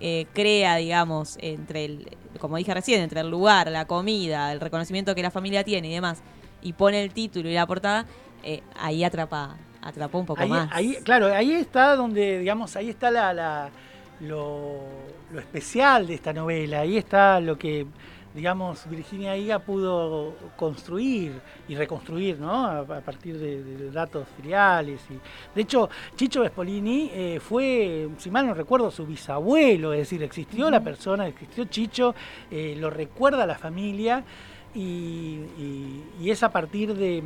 eh, 0.00 0.26
crea, 0.32 0.76
digamos, 0.76 1.38
entre 1.40 1.84
el, 1.84 2.16
como 2.38 2.56
dije 2.56 2.72
recién, 2.74 3.02
entre 3.02 3.20
el 3.20 3.30
lugar, 3.30 3.70
la 3.70 3.86
comida, 3.86 4.52
el 4.52 4.60
reconocimiento 4.60 5.14
que 5.14 5.22
la 5.22 5.30
familia 5.30 5.64
tiene 5.64 5.88
y 5.88 5.92
demás, 5.92 6.22
y 6.62 6.72
pone 6.72 7.02
el 7.02 7.12
título 7.12 7.48
y 7.48 7.54
la 7.54 7.66
portada, 7.66 8.06
eh, 8.42 8.62
ahí 8.78 9.04
atrapa, 9.04 9.56
atrapó 9.82 10.18
un 10.18 10.26
poco 10.26 10.46
más. 10.46 10.68
Ahí, 10.72 10.96
claro, 11.04 11.26
ahí 11.26 11.52
está 11.52 11.94
donde, 11.94 12.38
digamos, 12.38 12.74
ahí 12.76 12.88
está 12.88 13.10
la, 13.10 13.70
lo, 14.20 14.80
lo 15.32 15.40
especial 15.40 16.06
de 16.06 16.14
esta 16.14 16.32
novela, 16.32 16.80
ahí 16.80 16.96
está 16.96 17.40
lo 17.40 17.58
que 17.58 17.86
digamos, 18.38 18.88
Virginia 18.88 19.36
Higa 19.36 19.58
pudo 19.58 20.32
construir 20.56 21.40
y 21.66 21.74
reconstruir, 21.74 22.38
¿no? 22.38 22.66
A, 22.66 22.84
partir 23.00 23.36
de, 23.36 23.90
datos 23.90 24.28
filiales. 24.36 25.00
Y, 25.10 25.18
de 25.56 25.62
hecho, 25.62 25.90
Chicho 26.14 26.42
Vespolini 26.42 27.10
eh, 27.12 27.40
fue, 27.40 28.08
si 28.16 28.30
mal 28.30 28.46
no 28.46 28.54
recuerdo, 28.54 28.92
su 28.92 29.04
bisabuelo, 29.04 29.92
es 29.92 29.98
decir, 29.98 30.22
existió 30.22 30.70
la 30.70 30.78
persona, 30.80 31.26
existió 31.26 31.64
Chicho, 31.64 32.14
eh, 32.48 32.76
lo 32.78 32.90
recuerda 32.90 33.44
la 33.44 33.58
familia. 33.58 34.22
Y, 34.72 35.40
es 36.24 36.42
a 36.44 36.52
partir 36.52 36.94
de, 36.94 37.20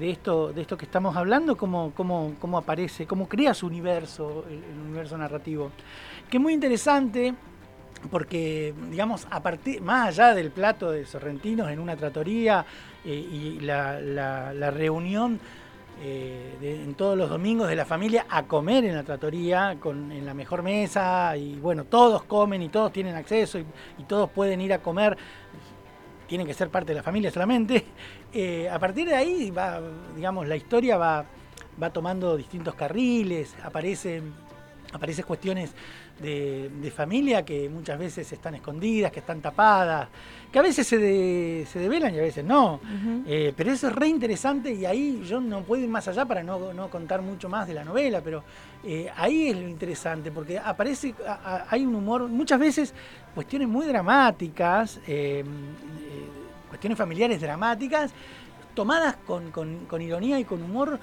esto, 0.00 0.52
de 0.52 0.62
esto 0.62 0.76
que 0.76 0.86
estamos 0.86 1.14
hablando, 1.14 1.56
cómo, 1.56 1.92
cómo, 1.94 2.34
cómo 2.40 2.58
aparece, 2.58 3.06
cómo 3.06 3.28
crea 3.28 3.54
su 3.54 3.68
universo, 3.68 4.46
el, 4.48 4.64
el 4.64 4.80
universo 4.80 5.16
narrativo. 5.16 5.70
Que 6.28 6.38
es 6.38 6.42
muy 6.42 6.54
interesante, 6.54 7.36
porque, 8.10 8.74
digamos, 8.90 9.26
a 9.30 9.42
partir, 9.42 9.80
más 9.82 10.08
allá 10.08 10.34
del 10.34 10.50
plato 10.50 10.90
de 10.90 11.04
sorrentinos 11.04 11.70
en 11.70 11.78
una 11.78 11.96
tratoría 11.96 12.64
eh, 13.04 13.10
y 13.10 13.60
la, 13.60 14.70
reunión 14.70 15.40
eh, 16.00 16.84
en 16.84 16.94
todos 16.94 17.18
los 17.18 17.28
domingos 17.28 17.68
de 17.68 17.76
la 17.76 17.84
familia 17.84 18.26
a 18.30 18.44
comer 18.44 18.84
en 18.84 18.94
la 18.94 19.02
tratoría, 19.02 19.76
con, 19.80 20.12
en 20.12 20.24
la 20.24 20.34
mejor 20.34 20.62
mesa, 20.62 21.36
y 21.36 21.56
bueno, 21.56 21.84
todos 21.84 22.22
comen 22.24 22.62
y 22.62 22.68
todos 22.68 22.92
tienen 22.92 23.16
acceso 23.16 23.58
y, 23.58 23.64
todos 24.04 24.30
pueden 24.30 24.60
ir 24.60 24.72
a 24.72 24.78
comer, 24.78 25.16
tienen 26.26 26.46
que 26.46 26.54
ser 26.54 26.70
parte 26.70 26.92
de 26.92 26.96
la 26.96 27.02
familia 27.02 27.30
solamente. 27.30 27.84
Eh, 28.30 28.68
a 28.68 28.78
partir 28.78 29.08
de 29.08 29.14
ahí, 29.14 29.50
va, 29.50 29.80
digamos, 30.14 30.46
la 30.46 30.54
historia 30.54 30.98
va, 30.98 31.24
va 31.82 31.90
tomando 31.90 32.36
distintos 32.36 32.74
carriles, 32.74 33.56
aparecen, 33.64 34.34
aparecen 34.92 35.24
cuestiones 35.24 35.74
de, 36.20 36.92
familia 36.94 37.44
que 37.44 37.68
muchas 37.68 37.98
veces 37.98 38.30
están 38.32 38.54
escondidas, 38.54 39.12
que 39.12 39.20
están 39.20 39.40
tapadas, 39.40 40.08
que 40.50 40.58
a 40.58 40.62
veces 40.62 40.86
se, 40.86 41.66
se 41.66 41.78
develan 41.78 42.14
y 42.14 42.18
a 42.18 42.22
veces 42.22 42.44
no. 42.44 42.80
Eh, 43.26 43.52
pero 43.56 43.72
eso 43.72 43.88
es 43.88 43.94
re 43.94 44.08
interesante 44.08 44.72
y 44.72 44.84
ahí 44.84 45.22
yo 45.24 45.40
no 45.40 45.62
puedo 45.62 45.82
ir 45.82 45.88
más 45.88 46.08
allá 46.08 46.24
para 46.24 46.42
no, 46.42 46.72
no 46.72 46.90
contar 46.90 47.22
mucho 47.22 47.48
más 47.48 47.68
de 47.68 47.74
la 47.74 47.84
novela, 47.84 48.20
pero 48.22 48.42
eh, 48.84 49.10
ahí 49.16 49.48
es 49.48 49.56
lo 49.56 49.68
interesante, 49.68 50.30
porque 50.30 50.58
aparece, 50.58 51.14
hay 51.68 51.84
un 51.84 51.94
humor, 51.94 52.28
muchas 52.28 52.58
veces 52.58 52.94
cuestiones 53.34 53.68
muy 53.68 53.86
dramáticas, 53.86 55.00
eh, 55.06 55.44
cuestiones 56.68 56.98
familiares 56.98 57.40
dramáticas, 57.40 58.12
tomadas 58.74 59.16
con, 59.26 59.50
con, 59.50 59.86
con 59.86 60.00
ironía 60.00 60.38
y 60.38 60.44
con 60.44 60.62
humor 60.62 60.98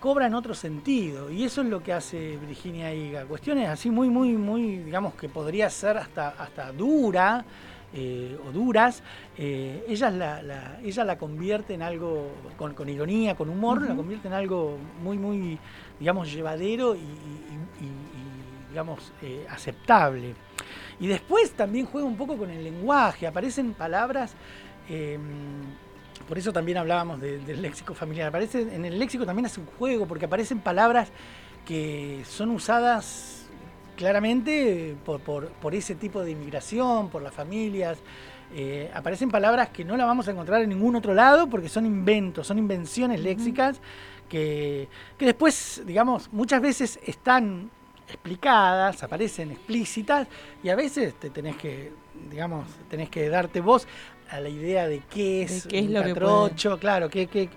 cobran 0.00 0.34
otro 0.34 0.54
sentido. 0.54 1.30
Y 1.30 1.44
eso 1.44 1.60
es 1.60 1.68
lo 1.68 1.82
que 1.82 1.92
hace 1.92 2.36
Virginia 2.38 2.92
Higa. 2.92 3.24
Cuestiones 3.26 3.68
así 3.68 3.90
muy, 3.90 4.08
muy, 4.08 4.32
muy, 4.32 4.78
digamos 4.78 5.14
que 5.14 5.28
podría 5.28 5.70
ser 5.70 5.98
hasta, 5.98 6.30
hasta 6.30 6.72
dura 6.72 7.44
eh, 7.92 8.38
o 8.46 8.52
duras, 8.52 9.02
eh, 9.36 9.84
ella, 9.88 10.10
la, 10.10 10.78
ella 10.80 11.02
la 11.02 11.18
convierte 11.18 11.74
en 11.74 11.82
algo, 11.82 12.30
con, 12.56 12.88
ironía, 12.88 13.34
con 13.34 13.48
humor, 13.48 13.82
la 13.82 13.96
convierte 13.96 14.28
en 14.28 14.34
algo 14.34 14.78
muy, 15.02 15.18
muy, 15.18 15.58
digamos, 15.98 16.32
llevadero 16.32 16.94
y, 16.94 17.00
digamos, 18.68 19.12
eh, 19.22 19.44
aceptable. 19.50 20.34
Y 21.00 21.08
después 21.08 21.50
también 21.50 21.86
juega 21.86 22.06
un 22.06 22.16
poco 22.16 22.36
con 22.36 22.48
el 22.48 22.62
lenguaje, 22.62 23.26
aparecen 23.26 23.74
palabras 23.74 24.34
por 26.30 26.38
eso 26.38 26.52
también 26.52 26.78
hablábamos 26.78 27.20
del 27.20 27.60
léxico 27.60 27.92
familiar. 27.92 28.28
Aparece, 28.28 28.60
en 28.60 28.84
el 28.84 29.00
léxico 29.00 29.26
también 29.26 29.46
hace 29.46 29.58
un 29.58 29.66
juego, 29.66 30.06
porque 30.06 30.26
aparecen 30.26 30.60
palabras 30.60 31.08
que 31.66 32.22
son 32.24 32.50
usadas 32.50 33.48
claramente 33.96 34.94
por, 35.04 35.74
ese 35.74 35.96
tipo 35.96 36.22
de 36.22 36.30
inmigración, 36.30 37.08
por 37.08 37.20
las 37.20 37.34
familias. 37.34 37.98
Eh, 38.54 38.88
aparecen 38.94 39.28
palabras 39.28 39.70
que 39.70 39.84
no 39.84 39.96
las 39.96 40.06
vamos 40.06 40.28
a 40.28 40.30
encontrar 40.30 40.62
en 40.62 40.68
ningún 40.68 40.94
otro 40.94 41.14
lado 41.14 41.48
porque 41.48 41.68
son 41.68 41.84
inventos, 41.84 42.46
son 42.46 42.58
invenciones 42.58 43.18
léxicas 43.18 43.80
que, 44.28 44.88
que 45.18 45.24
después, 45.24 45.82
digamos, 45.84 46.32
muchas 46.32 46.62
veces 46.62 47.00
están 47.04 47.72
explicadas, 48.06 49.02
aparecen 49.02 49.50
explícitas 49.50 50.28
y 50.62 50.68
a 50.68 50.76
veces 50.76 51.14
te 51.14 51.30
tenés 51.30 51.56
que, 51.56 51.92
digamos, 52.30 52.66
tenés 52.88 53.08
que 53.08 53.28
darte 53.28 53.60
voz 53.60 53.88
a 54.30 54.40
la 54.40 54.48
idea 54.48 54.86
de 54.86 55.02
qué 55.10 55.42
es, 55.42 55.66
qué 55.66 55.80
es 55.80 55.90
lo 55.90 56.02
catrocho, 56.02 56.78
claro, 56.78 57.10
qué, 57.10 57.26
qué, 57.26 57.48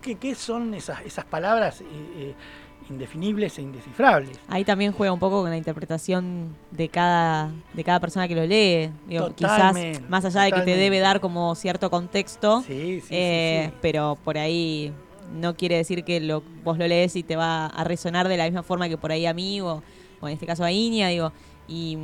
qué, 0.00 0.34
son 0.34 0.74
esas, 0.74 1.00
esas 1.02 1.24
palabras 1.24 1.80
eh, 1.80 1.84
eh, 2.16 2.34
indefinibles 2.88 3.58
e 3.58 3.62
indescifrables. 3.62 4.38
Ahí 4.48 4.64
también 4.64 4.92
juega 4.92 5.12
un 5.12 5.18
poco 5.18 5.42
con 5.42 5.50
la 5.50 5.56
interpretación 5.56 6.56
de 6.70 6.88
cada, 6.88 7.50
de 7.74 7.84
cada 7.84 8.00
persona 8.00 8.26
que 8.28 8.34
lo 8.34 8.46
lee. 8.46 8.90
quizás 9.36 9.76
más 10.08 10.24
allá 10.24 10.42
de 10.42 10.52
que 10.52 10.62
te 10.62 10.76
debe 10.76 10.98
dar 11.00 11.20
como 11.20 11.54
cierto 11.54 11.90
contexto, 11.90 12.64
eh, 12.68 13.70
pero 13.80 14.16
por 14.24 14.38
ahí 14.38 14.92
no 15.34 15.54
quiere 15.54 15.76
decir 15.76 16.04
que 16.04 16.20
lo, 16.20 16.42
vos 16.64 16.78
lo 16.78 16.86
lees 16.86 17.14
y 17.16 17.22
te 17.22 17.36
va 17.36 17.66
a 17.66 17.84
resonar 17.84 18.28
de 18.28 18.36
la 18.36 18.44
misma 18.44 18.62
forma 18.62 18.88
que 18.88 18.96
por 18.98 19.12
ahí 19.12 19.26
a 19.26 19.34
mí 19.34 19.60
o, 19.60 19.82
o 20.20 20.28
en 20.28 20.34
este 20.34 20.46
caso 20.46 20.64
a 20.64 20.72
Iña, 20.72 21.08
digo, 21.08 21.32
y 21.68 21.96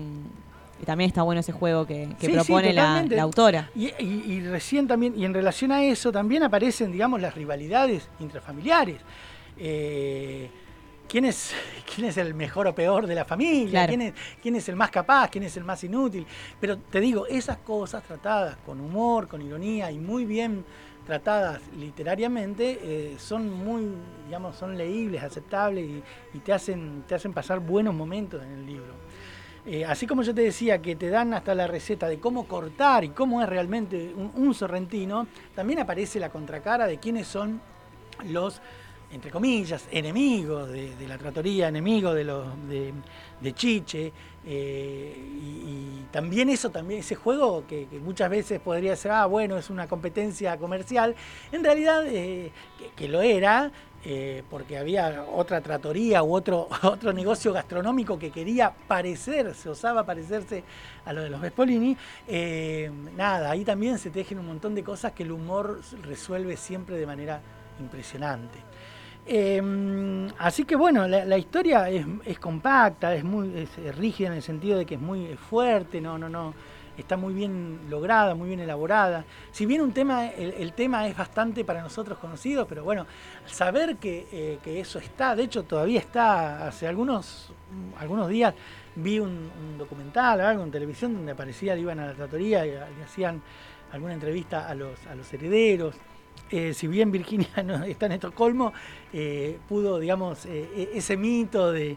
y 0.80 0.84
también 0.84 1.08
está 1.08 1.22
bueno 1.22 1.40
ese 1.40 1.52
juego 1.52 1.86
que, 1.86 2.08
propone 2.32 2.72
la, 2.72 3.04
autora. 3.20 3.70
Y, 3.74 4.40
recién 4.40 4.86
también, 4.86 5.18
y 5.18 5.24
en 5.24 5.34
relación 5.34 5.72
a 5.72 5.82
eso, 5.82 6.12
también 6.12 6.42
aparecen, 6.42 6.92
digamos, 6.92 7.20
las 7.20 7.34
rivalidades 7.34 8.08
intrafamiliares. 8.20 9.00
Eh, 9.56 10.48
quién 11.08 11.24
es, 11.24 11.52
quién 11.94 12.06
es 12.06 12.16
el 12.16 12.34
mejor 12.34 12.68
o 12.68 12.74
peor 12.74 13.06
de 13.06 13.14
la 13.14 13.24
familia, 13.24 13.86
quién, 13.86 14.02
es, 14.02 14.14
quién 14.40 14.54
es 14.56 14.68
el 14.68 14.76
más 14.76 14.90
capaz, 14.90 15.28
quién 15.30 15.44
es 15.44 15.56
el 15.56 15.64
más 15.64 15.82
inútil. 15.82 16.26
Pero 16.60 16.78
te 16.78 17.00
digo, 17.00 17.26
esas 17.26 17.58
cosas 17.58 18.04
tratadas 18.04 18.56
con 18.64 18.80
humor, 18.80 19.26
con 19.26 19.42
ironía 19.42 19.90
y 19.90 19.98
muy 19.98 20.24
bien 20.24 20.64
tratadas 21.08 21.62
literariamente 21.78 22.78
eh, 22.82 23.16
son 23.18 23.50
muy, 23.50 23.88
digamos, 24.26 24.56
son 24.56 24.76
leíbles, 24.76 25.22
aceptables 25.22 26.02
y, 26.34 26.38
te, 26.40 26.52
hacen, 26.52 27.04
te 27.08 27.14
hacen 27.14 27.32
pasar 27.32 27.60
buenos 27.60 27.94
momentos 27.94 28.42
en 28.42 28.52
el 28.52 28.66
libro. 28.66 28.92
Eh, 29.70 29.84
así 29.84 30.06
como 30.06 30.22
yo 30.22 30.34
te 30.34 30.40
decía 30.40 30.80
que 30.80 30.96
te 30.96 31.10
dan 31.10 31.34
hasta 31.34 31.54
la 31.54 31.66
receta 31.66 32.08
de 32.08 32.18
cómo 32.18 32.48
cortar 32.48 33.04
y 33.04 33.10
cómo 33.10 33.42
es 33.42 33.48
realmente 33.50 34.14
un 34.14 34.54
sorrentino, 34.54 35.26
también 35.54 35.80
aparece 35.80 36.18
la 36.18 36.30
contracara 36.30 36.86
de 36.86 36.96
quiénes 36.98 37.26
son 37.26 37.60
los 38.24 38.62
entre 39.10 39.30
comillas, 39.30 39.88
enemigos 39.90 40.68
de, 40.68 40.94
la 41.08 41.16
tratoría, 41.16 41.68
enemigos 41.68 42.14
de, 42.14 42.24
los, 42.24 42.46
de, 42.68 43.54
Chiche. 43.54 44.12
Eh, 44.50 45.14
y, 45.16 46.04
también 46.10 46.48
eso, 46.48 46.70
también 46.70 47.00
ese 47.00 47.14
juego 47.14 47.64
que, 47.68 47.86
muchas 48.02 48.30
veces 48.30 48.60
podría 48.60 48.96
ser, 48.96 49.12
ah, 49.12 49.26
bueno, 49.26 49.58
es 49.58 49.68
una 49.68 49.86
competencia 49.86 50.56
comercial, 50.56 51.14
en 51.52 51.62
realidad 51.62 52.02
eh, 52.06 52.50
que, 52.96 53.08
lo 53.08 53.20
era, 53.20 53.70
eh, 54.06 54.42
porque 54.48 54.78
había 54.78 55.26
otra 55.30 55.60
tratoría 55.60 56.22
u 56.22 56.34
otro, 56.34 56.66
otro 56.82 57.12
negocio 57.12 57.52
gastronómico 57.52 58.18
que 58.18 58.30
quería 58.30 58.72
parecerse, 58.88 59.68
osaba 59.68 60.06
parecerse 60.06 60.64
a 61.04 61.12
lo 61.12 61.20
de 61.20 61.28
los 61.28 61.42
Vespolini. 61.42 61.94
nada, 63.14 63.50
ahí 63.50 63.64
también 63.66 63.98
se 63.98 64.08
tejen 64.08 64.38
un 64.38 64.46
montón 64.46 64.74
de 64.74 64.82
cosas 64.82 65.12
que 65.12 65.24
el 65.24 65.32
humor 65.32 65.82
resuelve 66.02 66.56
siempre 66.56 66.96
de 66.96 67.04
manera 67.04 67.42
impresionante. 67.80 68.67
Em, 69.30 70.26
así 70.38 70.64
que 70.64 70.74
bueno, 70.74 71.06
la, 71.06 71.36
historia 71.36 71.90
es, 71.90 72.38
compacta, 72.38 73.14
es 73.14 73.24
muy 73.24 73.66
rígida 73.94 74.28
en 74.28 74.34
el 74.34 74.42
sentido 74.42 74.78
de 74.78 74.86
que 74.86 74.94
es 74.94 75.00
muy 75.00 75.36
fuerte, 75.36 76.00
no, 76.00 76.16
no, 76.16 76.30
no, 76.30 76.54
está 76.96 77.18
muy 77.18 77.34
bien 77.34 77.78
lograda, 77.90 78.34
muy 78.34 78.48
bien 78.48 78.60
elaborada. 78.60 79.26
Si 79.52 79.66
bien 79.66 79.82
un 79.82 79.92
tema, 79.92 80.28
el, 80.28 80.72
tema 80.72 81.06
es 81.06 81.14
bastante 81.14 81.62
para 81.62 81.82
nosotros 81.82 82.16
conocido, 82.16 82.66
pero 82.66 82.84
bueno, 82.84 83.06
saber 83.44 83.96
que, 83.96 84.26
eh, 84.32 84.58
eso 84.64 84.98
está, 84.98 85.36
de 85.36 85.42
hecho 85.42 85.64
todavía 85.64 86.00
está, 86.00 86.66
hace 86.66 86.86
algunos, 86.86 87.52
algunos 87.98 88.28
días 88.28 88.54
vi 88.96 89.20
un, 89.20 89.76
documental, 89.76 90.40
algo 90.40 90.62
en 90.62 90.70
televisión 90.70 91.12
donde 91.12 91.32
aparecía, 91.32 91.76
iban 91.76 92.00
a 92.00 92.06
la 92.06 92.14
tratoría 92.14 92.64
y, 92.64 92.70
y 92.70 93.02
hacían 93.04 93.42
alguna 93.92 94.14
entrevista 94.14 94.66
a 94.66 94.74
los, 94.74 95.06
a 95.06 95.14
los 95.14 95.30
herederos. 95.34 95.94
Eh, 96.50 96.72
si 96.74 96.86
bien 96.86 97.10
Virginia 97.10 97.48
no 97.64 97.84
está 97.84 98.06
en 98.06 98.12
Estocolmo, 98.12 98.72
eh, 99.12 99.58
pudo, 99.68 99.98
digamos, 99.98 100.46
eh, 100.46 100.68
e-, 100.74 100.98
ese 100.98 101.16
mito 101.16 101.72
de, 101.72 101.96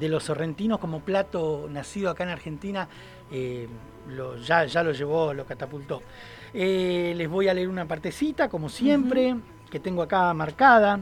los 0.00 0.22
sorrentinos 0.22 0.78
como 0.78 1.00
plato 1.00 1.68
nacido 1.70 2.10
acá 2.10 2.24
en 2.24 2.30
Argentina, 2.30 2.88
ya, 4.44 4.64
ya 4.64 4.82
lo 4.82 4.92
llevó, 4.92 5.32
lo 5.32 5.44
catapultó. 5.46 6.02
les 6.52 7.28
voy 7.28 7.48
a 7.48 7.54
leer 7.54 7.68
una 7.68 7.86
partecita, 7.86 8.48
como 8.48 8.68
siempre, 8.68 9.36
que 9.70 9.80
tengo 9.80 10.02
acá 10.02 10.34
marcada. 10.34 11.00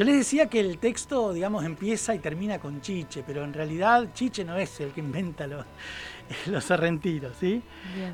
Yo 0.00 0.06
les 0.06 0.16
decía 0.16 0.48
que 0.48 0.60
el 0.60 0.78
texto, 0.78 1.30
digamos, 1.30 1.62
empieza 1.62 2.14
y 2.14 2.20
termina 2.20 2.58
con 2.58 2.80
Chiche, 2.80 3.22
pero 3.22 3.44
en 3.44 3.52
realidad 3.52 4.08
Chiche 4.14 4.46
no 4.46 4.56
es 4.56 4.80
el 4.80 4.92
que 4.92 5.00
inventa 5.00 5.46
los, 5.46 5.66
los 6.46 6.64
sorrentinos, 6.64 7.36
¿sí? 7.38 7.62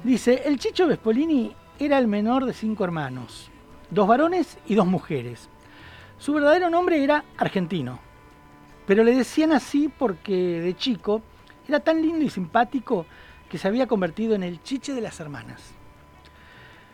Dice, 0.02 0.43
el 0.47 0.59
Chicho 0.59 0.88
Vespolini 0.88 1.55
era 1.78 1.99
el 1.99 2.09
menor 2.09 2.45
de 2.45 2.55
cinco 2.55 2.83
hermanos, 2.83 3.52
dos 3.88 4.09
varones 4.09 4.59
y 4.66 4.75
dos 4.75 4.88
mujeres. 4.88 5.49
Su 6.19 6.33
verdadero 6.33 6.71
nombre 6.71 7.05
era 7.05 7.25
argentino, 7.37 8.00
pero 8.85 9.05
le 9.05 9.14
decían 9.14 9.52
así 9.52 9.88
porque 9.88 10.61
de 10.61 10.75
chico 10.75 11.23
era 11.69 11.78
tan 11.78 12.02
lindo 12.02 12.25
y 12.25 12.31
simpático 12.31 13.07
que 13.49 13.59
se 13.59 13.69
había 13.69 13.87
convertido 13.87 14.35
en 14.35 14.43
el 14.43 14.61
chiche 14.61 14.93
de 14.93 15.02
las 15.02 15.21
hermanas. 15.21 15.62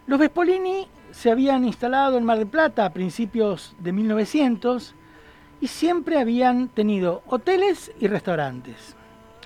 Los 0.07 0.19
Vespolini 0.19 0.89
se 1.13 1.31
habían 1.31 1.65
instalado 1.65 2.19
en 2.19 2.25
Mar 2.25 2.39
del 2.39 2.49
Plata 2.49 2.85
a 2.85 2.93
principios 2.93 3.77
de 3.79 3.93
1900 3.93 4.95
y 5.61 5.69
siempre 5.69 6.19
habían 6.19 6.69
tenido 6.69 7.23
hoteles 7.27 7.93
y 8.01 8.09
restaurantes. 8.09 8.97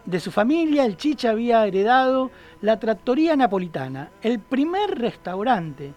De 0.06 0.18
su 0.18 0.30
familia, 0.30 0.84
el 0.84 0.96
Chicha 0.96 1.30
había 1.30 1.66
heredado 1.66 2.30
la 2.62 2.78
Trattoria 2.78 3.36
Napolitana, 3.36 4.10
el 4.22 4.38
primer 4.38 4.98
restaurante 4.98 5.92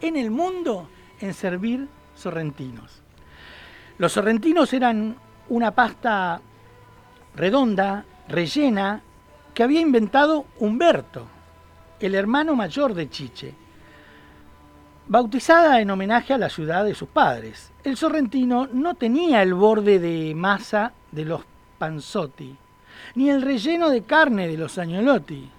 en 0.00 0.16
el 0.16 0.30
mundo 0.30 0.88
en 1.20 1.32
servir 1.32 1.88
sorrentinos. 2.14 3.02
Los 3.98 4.12
sorrentinos 4.12 4.72
eran 4.72 5.16
una 5.48 5.70
pasta 5.70 6.40
redonda, 7.34 8.04
rellena, 8.28 9.00
que 9.54 9.62
había 9.62 9.80
inventado 9.80 10.46
Humberto, 10.58 11.26
el 12.00 12.14
hermano 12.14 12.56
mayor 12.56 12.94
de 12.94 13.08
Chiche. 13.08 13.61
Bautizada 15.08 15.80
en 15.80 15.90
homenaje 15.90 16.32
a 16.32 16.38
la 16.38 16.48
ciudad 16.48 16.84
de 16.84 16.94
sus 16.94 17.08
padres, 17.08 17.72
el 17.82 17.96
sorrentino 17.96 18.68
no 18.72 18.94
tenía 18.94 19.42
el 19.42 19.52
borde 19.52 19.98
de 19.98 20.32
masa 20.34 20.92
de 21.10 21.24
los 21.24 21.42
panzotti, 21.76 22.56
ni 23.16 23.28
el 23.28 23.42
relleno 23.42 23.90
de 23.90 24.02
carne 24.02 24.46
de 24.46 24.56
los 24.56 24.78
agnolotti, 24.78 25.50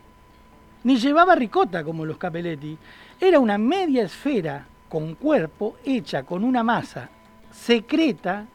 ni 0.86 0.97
llevaba 0.97 1.36
ricota 1.36 1.84
como 1.84 2.06
los 2.06 2.17
capelletti. 2.17 2.77
Era 3.19 3.39
una 3.39 3.58
media 3.58 4.03
esfera 4.03 4.65
con 4.88 5.15
cuerpo 5.15 5.75
hecha 5.84 6.23
con 6.23 6.45
una 6.45 6.63
masa 6.63 7.10
secreta, 7.51 8.45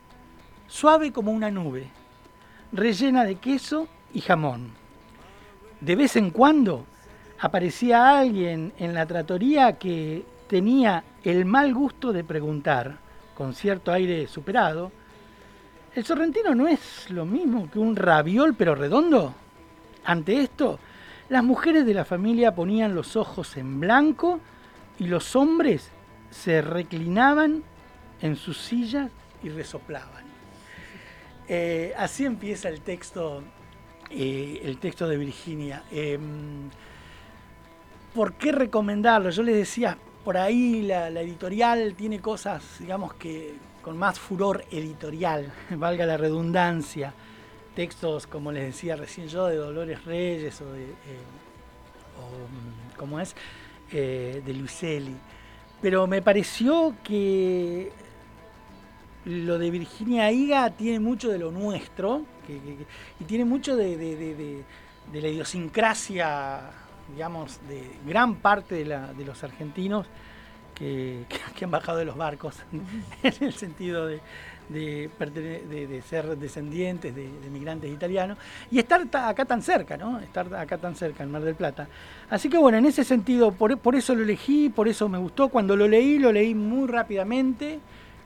suave 0.67 1.13
como 1.13 1.33
una 1.33 1.51
nube, 1.51 1.87
rellena 2.73 3.25
de 3.25 3.35
queso 3.35 3.89
y 4.15 4.23
jamón. 4.23 4.71
De 5.83 5.97
vez 5.97 6.17
en 6.17 6.31
cuando 6.31 6.87
aparecía 7.41 8.19
alguien 8.19 8.73
en 8.79 8.95
la 8.95 9.05
tratoría 9.05 9.75
que 9.75 10.25
tenía 10.49 11.05
el 11.25 11.45
mal 11.45 11.75
gusto 11.75 12.13
de 12.13 12.25
preguntar, 12.25 12.99
con 13.35 13.55
cierto 13.55 13.93
aire 13.93 14.27
superado, 14.27 14.91
¿El 15.99 16.05
sorrentino 16.05 16.55
no 16.55 16.69
es 16.69 17.11
lo 17.11 17.27
mismo 17.27 17.69
que 17.69 17.81
un 17.81 17.97
raviol 17.97 18.55
pero 18.55 18.77
redondo? 18.77 19.35
Ante 20.05 20.43
esto, 20.43 20.79
las 21.29 21.43
mujeres 21.43 21.85
de 21.87 21.93
la 21.93 22.05
familia 22.05 22.55
ponían 22.55 22.95
los 22.95 23.17
ojos 23.17 23.57
en 23.57 23.81
blanco 23.81 24.39
y 25.01 25.09
los 25.09 25.35
hombres 25.35 25.91
se 26.31 26.63
reclinaban 26.63 27.65
en 28.21 28.37
sus 28.37 28.59
sillas 28.59 29.11
y 29.43 29.49
resoplaban. 29.49 30.25
Eh, 31.49 31.95
así 31.97 32.25
empieza 32.25 32.69
el 32.69 32.83
texto, 32.83 33.43
eh, 34.09 34.61
el 34.63 34.79
texto 34.79 35.09
de 35.09 35.17
Virginia. 35.17 35.83
Em, 35.91 36.71
¿Por 38.15 38.35
qué 38.35 38.53
recomendarlo? 38.53 39.31
Yo 39.31 39.43
les 39.43 39.57
decía, 39.57 39.99
por 40.25 40.37
ahí 40.37 40.83
la 40.83 41.09
editorial 41.09 41.95
tiene 41.95 42.21
cosas, 42.21 42.63
digamos, 42.79 43.15
que, 43.15 43.55
con 43.89 43.97
más 43.97 44.19
furor 44.19 44.65
editorial, 44.71 45.51
valga 45.71 46.05
la 46.05 46.19
redundancia. 46.19 47.15
Textos, 47.75 48.27
como 48.27 48.53
les 48.53 48.65
decía 48.65 48.97
recién 48.97 49.29
yo, 49.29 49.47
de 49.47 49.57
Dolores 49.57 50.05
Reyes 50.05 50.61
o 50.61 50.73
de, 50.73 50.85
eh, 50.85 51.25
¿cómo 52.97 53.19
es? 53.21 53.35
Eh, 53.93 54.43
de 54.45 54.53
Luiselli. 54.53 55.17
Pero 55.81 56.07
me 56.07 56.21
pareció 56.21 56.97
que 57.03 57.91
lo 59.25 59.59
de 59.59 59.71
Virginia 59.71 60.31
Higa 60.31 60.71
tiene 60.71 61.01
mucho 61.01 61.31
de 61.31 61.39
lo 61.39 61.51
nuestro 61.51 62.27
y 63.21 63.25
tiene 63.25 63.45
mucho 63.47 63.75
de, 63.75 64.65
la 65.13 65.29
idiosincrasia, 65.29 66.61
digamos, 67.13 67.61
de 67.69 67.91
gran 68.07 68.37
parte 68.37 68.85
de 68.85 69.25
los 69.25 69.45
argentinos 69.45 70.07
que, 70.79 71.65
han 71.65 71.71
bajado 71.71 71.99
de 71.99 72.05
los 72.05 72.17
barcos, 72.17 72.57
en 73.23 73.35
el 73.41 73.53
sentido 73.53 74.07
de, 74.07 74.21
de, 74.69 76.03
ser 76.09 76.37
descendientes 76.37 77.15
de, 77.15 77.29
migrantes 77.51 77.91
italianos, 77.91 78.39
y 78.71 78.79
estar 78.79 79.05
acá 79.13 79.45
tan 79.45 79.63
cerca, 79.63 79.97
¿no? 79.97 80.21
Estar 80.21 80.55
acá 80.55 80.79
tan 80.79 80.95
cerca, 80.95 81.25
en 81.25 81.33
Mar 81.33 81.43
del 81.43 81.57
Plata. 81.57 81.89
Así 82.31 82.49
que 82.49 82.59
bueno, 82.59 82.79
en 82.79 82.87
ese 82.87 83.03
sentido, 83.03 83.53
por, 83.53 83.77
por 83.79 83.97
eso 83.97 84.15
lo 84.15 84.23
elegí, 84.23 84.69
por 84.69 84.89
eso 84.89 85.09
me 85.09 85.19
gustó. 85.19 85.49
Cuando 85.49 85.75
lo 85.75 85.89
leí, 85.89 86.19
lo 86.19 86.31
leí 86.33 86.55
muy 86.55 86.87
rápidamente. 86.87 87.81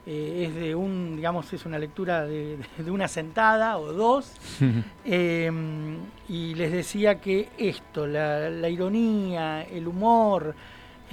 Eh, 0.05 0.47
es 0.47 0.55
de 0.55 0.75
un, 0.75 1.15
digamos, 1.15 1.51
es 1.53 1.65
una 1.65 1.79
lectura 1.79 2.25
de, 2.25 2.57
una 2.87 3.07
sentada 3.07 3.77
o 3.77 3.93
dos. 3.93 4.33
Em, 5.05 5.97
y 6.29 6.55
les 6.55 6.71
decía 6.71 7.19
que 7.19 7.49
esto, 7.57 8.07
la, 8.07 8.49
la 8.49 8.69
ironía, 8.69 9.63
el 9.63 9.87
humor, 9.87 10.55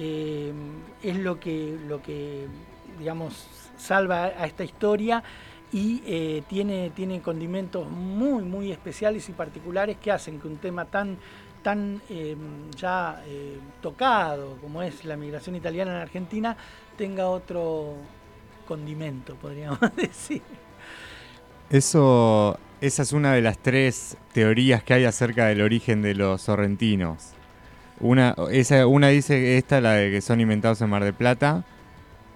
eh, 0.03 0.51
es 1.03 1.17
lo 1.19 1.39
que, 1.39 1.77
lo 1.87 2.01
que, 2.01 2.47
digamos, 2.99 3.47
salva 3.77 4.25
a 4.25 4.47
esta 4.47 4.65
historia 4.65 5.23
y 5.73 6.03
eh, 6.07 6.43
tiene, 6.49 6.91
tiene 6.97 7.21
condimentos 7.21 7.87
muy, 7.91 8.43
muy 8.43 8.73
especiales 8.73 9.29
y 9.29 9.33
particulares 9.33 9.99
que 9.99 10.11
hacen 10.11 10.41
que 10.41 10.49
un 10.49 10.57
tema 10.57 10.87
tan, 10.87 11.19
tan 11.63 12.01
eh, 12.09 12.35
ya 12.75 13.23
tocado 13.83 14.57
como 14.63 14.83
es 14.83 15.05
la 15.05 15.19
migración 15.19 15.57
italiana 15.57 15.91
en 15.93 15.99
Argentina 15.99 16.57
tenga 16.97 17.29
otro 17.29 17.97
condimento, 18.71 19.35
podríamos 19.35 19.81
decir. 19.97 20.43
Eso, 21.71 22.57
esa 22.81 23.03
es 23.03 23.13
una 23.13 23.33
de 23.33 23.43
las 23.43 23.59
tres 23.59 24.17
teorías 24.33 24.85
que 24.85 24.95
hay 24.95 25.05
acerca 25.07 25.47
del 25.47 25.61
origen 25.61 26.03
de 26.03 26.15
los 26.15 26.43
sorrentinos. 26.43 27.31
Una, 27.99 28.37
esa, 28.53 28.87
una 28.87 29.09
dice 29.09 29.59
esta, 29.59 29.81
la 29.81 29.95
de 29.95 30.13
que 30.13 30.21
son 30.21 30.41
inventados 30.41 30.81
en 30.83 30.89
Mar 30.89 31.03
del 31.03 31.15
Plata. 31.15 31.65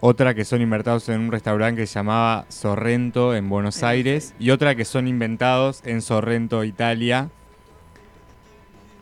Otra 0.01 0.35
que 0.35 0.45
son 0.45 0.61
inventados 0.61 1.09
en 1.09 1.21
un 1.21 1.31
restaurante 1.31 1.83
que 1.83 1.87
se 1.87 1.95
llamaba 1.95 2.47
Sorrento 2.49 3.37
en 3.37 3.49
Buenos 3.49 3.85
Aires. 3.85 4.35
Y 4.41 4.51
otra 4.51 4.75
que 4.75 4.85
son 4.85 5.07
inventados 5.07 5.83
en 5.85 6.03
Sorrento, 6.03 6.65
Italia. 6.65 7.31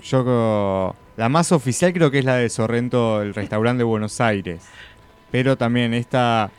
Yo 0.02 0.94
la 1.16 1.28
más 1.30 1.50
oficial 1.50 1.94
creo 1.94 2.10
que 2.10 2.18
es 2.18 2.26
la 2.26 2.36
de 2.36 2.50
Sorrento, 2.50 3.22
el 3.22 3.32
restaurante 3.32 3.78
de 3.78 3.84
Buenos 3.84 4.20
Aires. 4.20 4.64
Pero 5.30 5.56
también 5.56 5.94
esta 5.94 6.50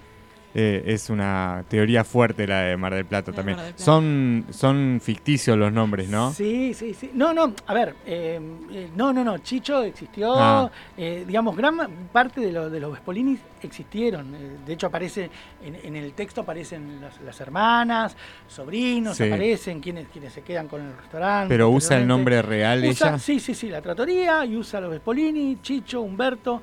eh, 0.56 0.84
es 0.86 1.10
una 1.10 1.64
teoría 1.68 2.04
fuerte 2.04 2.46
la 2.46 2.62
de 2.62 2.78
Mar 2.78 2.94
del 2.94 3.06
Plata 3.06 3.32
también. 3.32 3.58
Son, 3.76 4.46
son 4.52 5.00
ficticios 5.02 5.58
los 5.58 5.74
nombres, 5.74 6.10
¿no? 6.10 6.32
Sí, 6.32 6.76
sí, 6.76 6.94
sí. 6.94 7.10
No, 7.14 7.34
no, 7.34 7.54
a 7.66 7.74
ver, 7.74 7.96
eh, 8.06 8.40
eh, 8.72 8.90
no, 8.96 9.12
no, 9.12 9.24
no, 9.24 9.40
Chicho 9.40 9.82
existió, 9.82 10.36
ah. 10.38 10.70
digamos, 10.96 11.58
gran 11.58 11.78
parte 12.12 12.42
de, 12.42 12.52
lo, 12.52 12.70
de 12.70 12.80
los 12.80 12.92
Vespolinis 12.92 13.40
existieron. 13.64 14.32
de 14.66 14.74
hecho, 14.74 14.88
aparece, 14.88 15.32
en, 15.64 15.96
el 15.96 16.14
texto 16.14 16.42
aparecen 16.42 17.02
las, 17.26 17.42
hermanas, 17.42 18.16
sobrinos, 18.48 19.20
aparecen 19.20 19.80
quienes, 19.80 20.08
quienes 20.10 20.34
se 20.34 20.42
quedan 20.42 20.68
con 20.68 20.82
el 20.82 20.96
restaurante. 20.96 21.50
Pero 21.50 21.70
usa 21.70 21.98
el 21.98 22.06
nombre 22.06 22.44
real 22.44 22.84
ella. 22.84 23.18
Sí, 23.18 23.40
sí, 23.40 23.56
sí, 23.56 23.70
la 23.70 23.82
tratoría, 23.82 24.46
y 24.46 24.56
usa 24.56 24.80
los 24.80 24.92
Vespolini, 24.92 25.58
Chicho, 25.64 26.02
Humberto. 26.02 26.62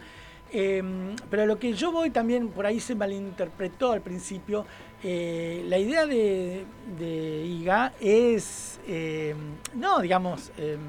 Em, 0.52 1.14
pero 1.30 1.46
lo 1.46 1.58
que 1.58 1.74
yo 1.74 1.92
voy 1.92 2.10
también, 2.10 2.48
por 2.48 2.66
ahí 2.66 2.80
se 2.80 2.94
malinterpretó 2.94 3.92
al 3.92 4.00
principio, 4.00 4.66
eh, 5.02 5.64
la 5.66 5.78
idea 5.78 6.06
de, 6.06 6.64
IGA 7.46 7.92
es, 8.00 8.80
em, 8.86 9.36
no, 9.74 10.00
digamos, 10.00 10.50
em, 10.58 10.80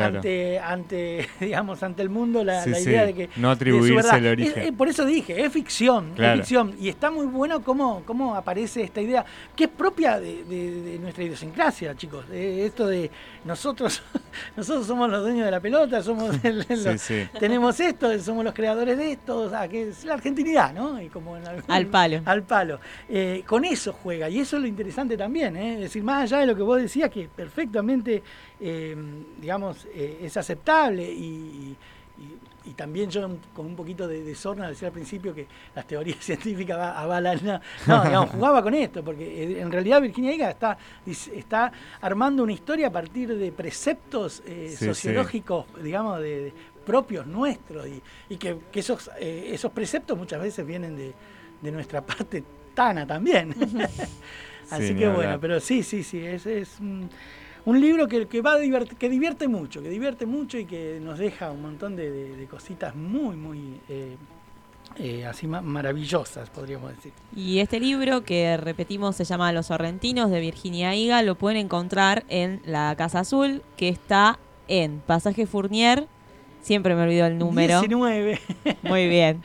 ante, 0.00 0.58
ante, 0.58 1.28
digamos, 1.40 1.82
ante 1.82 2.02
el 2.02 2.10
mundo 2.10 2.44
la, 2.44 2.66
idea 2.66 3.06
de 3.06 3.14
que... 3.14 3.30
No 3.36 3.50
atribuirse 3.50 4.16
el 4.16 4.26
origen. 4.26 4.76
por 4.76 4.88
eso 4.88 5.04
dije, 5.04 5.44
es 5.44 5.52
ficción, 5.52 6.12
es 6.16 6.34
ficción. 6.34 6.74
Y 6.80 6.88
está 6.88 7.10
muy 7.10 7.26
bueno 7.26 7.62
cómo, 7.62 8.02
cómo 8.04 8.34
aparece 8.34 8.82
esta 8.82 9.00
idea, 9.00 9.24
que 9.54 9.64
es 9.64 9.70
propia 9.70 10.18
de, 10.18 10.98
nuestra 11.00 11.24
idiosincrasia, 11.24 11.96
chicos. 11.96 12.24
esto 12.32 12.86
de 12.86 13.10
nosotros, 13.44 14.02
nosotros 14.56 14.86
somos 14.86 15.10
los 15.10 15.22
dueños 15.22 15.44
de 15.44 15.50
la 15.50 15.60
pelota, 15.60 16.02
somos 16.02 16.36
tenemos 17.38 17.80
esto, 17.80 18.18
somos 18.20 18.44
los 18.44 18.54
creadores 18.54 18.96
de 18.96 19.12
esto, 19.12 19.38
o 19.38 19.50
sea, 19.50 19.68
que 19.68 19.88
es 19.88 20.04
la 20.04 20.14
argentinidad, 20.14 20.72
¿no? 20.72 21.00
Y 21.00 21.08
como 21.08 21.36
al 21.68 21.86
palo. 21.86 22.22
Al 22.24 22.42
palo. 22.42 22.80
Eh, 23.08 23.42
con 23.46 23.64
eso 23.64 23.92
juega, 23.92 24.28
y 24.28 24.40
eso 24.40 24.56
es 24.56 24.62
lo 24.62 24.68
interesante 24.68 25.16
también, 25.16 25.56
¿eh? 25.56 25.74
es 25.74 25.80
decir, 25.80 26.02
más 26.02 26.24
allá 26.24 26.38
de 26.40 26.46
lo 26.46 26.56
que 26.56 26.62
vos 26.62 26.80
decías, 26.80 27.10
que 27.10 27.28
perfectamente 27.28 28.22
Em, 28.60 29.24
digamos, 29.40 29.86
eh, 29.94 30.18
es 30.22 30.36
aceptable 30.36 31.04
y, 31.04 31.76
también 32.76 33.08
yo 33.08 33.26
con 33.54 33.64
un 33.64 33.74
poquito 33.74 34.06
de, 34.06 34.22
de 34.22 34.34
sorna 34.34 34.68
decía 34.68 34.88
al 34.88 34.94
principio 34.94 35.34
que 35.34 35.46
las 35.74 35.86
teorías 35.86 36.18
científicas 36.24 36.76
avalan, 36.96 37.40
no, 37.42 37.60
no 37.86 38.04
digamos, 38.04 38.30
jugaba 38.30 38.62
con 38.62 38.74
esto, 38.74 39.02
porque 39.02 39.24
eh, 39.24 39.60
en 39.60 39.72
realidad 39.72 40.02
Virginia 40.02 40.34
Higa 40.34 40.50
está, 40.50 40.76
está 41.06 41.72
armando 42.00 42.42
una 42.42 42.52
historia 42.52 42.88
a 42.88 42.92
partir 42.92 43.34
de 43.34 43.52
preceptos 43.52 44.42
eh, 44.46 44.74
sociológicos, 44.76 45.66
digamos, 45.82 46.20
de, 46.20 46.52
propios 46.84 47.26
nuestros 47.26 47.86
y, 48.28 48.36
que, 48.36 48.58
esos, 48.72 49.10
esos 49.18 49.70
preceptos 49.72 50.16
muchas 50.16 50.40
veces 50.40 50.66
vienen 50.66 50.96
de, 50.96 51.72
nuestra 51.72 52.00
parte 52.00 52.42
tana 52.74 53.06
también. 53.06 53.54
Así 54.70 54.94
que 54.94 55.08
bueno, 55.08 55.38
pero 55.40 55.60
sí, 55.60 55.82
sí, 55.82 56.02
sí, 56.02 56.24
es, 56.24 56.46
es 56.46 56.78
un 57.68 57.82
libro 57.82 58.08
que, 58.08 58.26
que, 58.26 58.40
va 58.40 58.56
que 58.98 59.10
divierte 59.10 59.46
mucho, 59.46 59.82
que 59.82 59.90
divierte 59.90 60.24
mucho 60.24 60.56
y 60.56 60.64
que 60.64 60.98
nos 61.02 61.18
deja 61.18 61.50
un 61.50 61.60
montón 61.60 61.96
de, 61.96 62.48
cositas 62.50 62.96
muy, 62.96 63.36
muy 63.36 63.78
eh, 63.90 64.16
eh, 64.96 65.26
así 65.26 65.46
maravillosas, 65.46 66.48
podríamos 66.48 66.96
decir. 66.96 67.12
Y 67.36 67.58
este 67.58 67.78
libro 67.78 68.24
que 68.24 68.56
repetimos 68.56 69.16
se 69.16 69.24
llama 69.24 69.52
Los 69.52 69.66
Sorrentinos 69.66 70.30
de 70.30 70.40
Virginia 70.40 70.94
Higa, 70.94 71.22
lo 71.22 71.34
pueden 71.34 71.58
encontrar 71.58 72.24
en 72.30 72.62
la 72.64 72.94
Casa 72.96 73.20
Azul, 73.20 73.60
que 73.76 73.90
está 73.90 74.38
en 74.66 75.02
Pasaje 75.06 75.46
Fournier, 75.46 76.08
siempre 76.62 76.94
me 76.94 77.02
olvido 77.02 77.26
el 77.26 77.36
número. 77.36 77.80
19. 77.80 78.40
Muy 78.84 79.08
bien. 79.08 79.42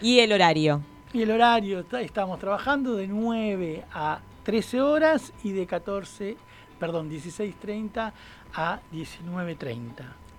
Y 0.00 0.20
el 0.20 0.32
horario. 0.32 0.80
Y 1.12 1.20
el 1.20 1.30
horario, 1.32 1.84
estamos 2.00 2.38
trabajando 2.38 2.94
de 2.94 3.06
9 3.08 3.84
a 3.92 4.20
13 4.44 4.80
horas 4.80 5.34
y 5.44 5.52
de 5.52 5.66
14 5.66 6.48
perdón, 6.78 7.10
16.30 7.10 8.12
a 8.54 8.80
19.30. 8.92 9.88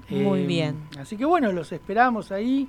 Muy 0.09 0.41
em, 0.41 0.47
bien. 0.47 0.89
Así 0.99 1.17
que 1.17 1.25
bueno, 1.25 1.51
los 1.51 1.71
esperamos 1.71 2.31
ahí 2.31 2.67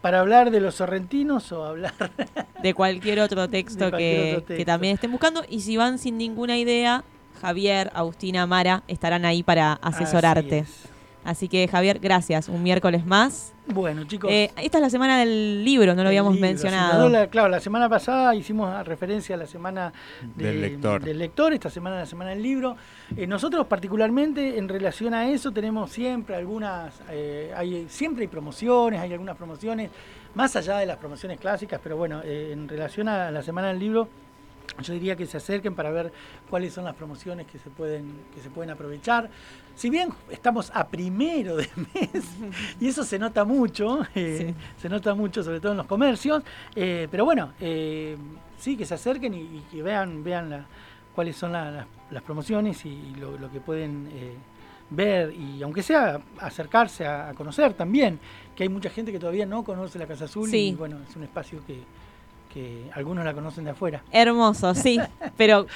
para 0.00 0.20
hablar 0.20 0.50
de 0.50 0.60
los 0.60 0.74
sorrentinos 0.74 1.50
o 1.52 1.64
hablar 1.64 1.94
de 2.62 2.74
cualquier 2.74 3.20
otro 3.20 3.48
texto, 3.48 3.90
que, 3.90 4.44
que, 4.46 4.64
también 4.64 4.94
estén 4.94 5.10
buscando. 5.10 5.42
Y 5.48 5.60
si 5.60 5.76
van 5.76 5.98
sin 5.98 6.18
ninguna 6.18 6.58
idea, 6.58 7.04
Javier, 7.40 7.90
Agustina, 7.94 8.46
Mara 8.46 8.82
estarán 8.88 9.24
ahí 9.24 9.42
para 9.42 9.74
asesorarte. 9.74 10.60
Así 10.60 10.93
que 11.50 11.68
Javier, 11.68 11.98
gracias. 11.98 12.48
Un 12.48 12.62
miércoles 12.62 13.06
más. 13.06 13.52
Bueno, 13.66 14.04
chicos. 14.04 14.30
Eh, 14.30 14.50
esta 14.56 14.78
es 14.78 14.82
la 14.82 14.90
semana 14.90 15.18
del 15.18 15.64
libro, 15.64 15.94
no 15.94 16.02
lo 16.02 16.08
habíamos 16.08 16.38
mencionado. 16.38 17.10
claro, 17.30 17.48
la 17.48 17.60
semana 17.60 17.88
pasada 17.88 18.34
hicimos 18.34 18.86
referencia 18.86 19.34
a 19.36 19.38
la 19.38 19.46
semana 19.46 19.92
del, 20.36 20.60
lector. 20.60 21.02
del, 21.02 21.18
lector. 21.18 21.52
esta 21.54 21.70
semana 21.70 21.96
la 21.96 22.06
semana 22.06 22.30
del 22.30 22.42
libro. 22.42 22.76
Eh, 23.16 23.26
nosotros 23.26 23.66
particularmente 23.66 24.58
en 24.58 24.68
relación 24.68 25.14
a 25.14 25.30
eso 25.30 25.50
tenemos 25.50 25.90
siempre 25.90 26.36
algunas, 26.36 27.00
eh, 27.10 27.52
hay, 27.56 27.86
siempre 27.88 28.22
hay 28.22 28.28
promociones, 28.28 29.00
hay 29.00 29.12
algunas 29.12 29.36
promociones, 29.36 29.90
más 30.34 30.54
allá 30.56 30.76
de 30.76 30.86
las 30.86 30.98
promociones 30.98 31.38
clásicas, 31.40 31.80
pero 31.82 31.96
bueno, 31.96 32.20
en 32.22 32.68
relación 32.68 33.08
a 33.08 33.30
la 33.30 33.42
semana 33.42 33.68
del 33.68 33.78
libro 33.78 34.08
yo 34.82 34.92
diría 34.92 35.16
que 35.16 35.26
se 35.26 35.36
acerquen 35.36 35.74
para 35.74 35.90
ver 35.90 36.12
cuáles 36.50 36.72
son 36.72 36.84
las 36.84 36.94
promociones 36.94 37.46
que 37.46 37.58
se 37.58 37.70
pueden, 37.70 38.12
que 38.34 38.40
se 38.40 38.50
pueden 38.50 38.70
aprovechar. 38.70 39.30
Si 39.74 39.90
bien 39.90 40.10
estamos 40.30 40.70
a 40.74 40.86
primero 40.88 41.56
de 41.56 41.68
mes, 41.94 42.24
y 42.80 42.88
eso 42.88 43.04
se 43.04 43.18
nota 43.18 43.44
mucho, 43.44 44.00
eh, 44.14 44.54
se 44.80 44.88
nota 44.88 45.14
mucho 45.14 45.42
sobre 45.42 45.60
todo 45.60 45.72
en 45.72 45.78
los 45.78 45.86
comercios, 45.86 46.42
eh, 46.74 47.08
pero 47.10 47.24
bueno, 47.24 47.52
eh, 47.60 48.16
sí, 48.58 48.76
que 48.76 48.84
se 48.84 48.94
acerquen 48.94 49.34
y, 49.34 49.62
que 49.70 49.82
vean, 49.82 50.24
vean 50.24 50.66
cuáles 51.14 51.36
son 51.36 51.52
las 51.52 52.22
promociones 52.24 52.84
y 52.84 53.14
lo, 53.16 53.50
que 53.50 53.60
pueden 53.60 54.08
ver, 54.90 55.32
y 55.32 55.62
aunque 55.62 55.82
sea 55.82 56.20
acercarse 56.40 57.06
a, 57.06 57.32
conocer 57.34 57.74
también, 57.74 58.18
que 58.56 58.64
hay 58.64 58.68
mucha 58.68 58.90
gente 58.90 59.12
que 59.12 59.18
todavía 59.18 59.46
no 59.46 59.62
conoce 59.62 59.98
la 59.98 60.06
Casa 60.06 60.24
Azul 60.24 60.52
y 60.52 60.74
bueno, 60.74 60.98
es 61.08 61.14
un 61.14 61.22
espacio 61.22 61.60
que 61.66 61.82
que 62.54 62.88
algunos 62.94 63.24
la 63.24 63.34
conocen 63.34 63.64
de 63.64 63.70
afuera. 63.70 64.02
Hermoso, 64.12 64.74
sí, 64.74 65.00
pero 65.36 65.66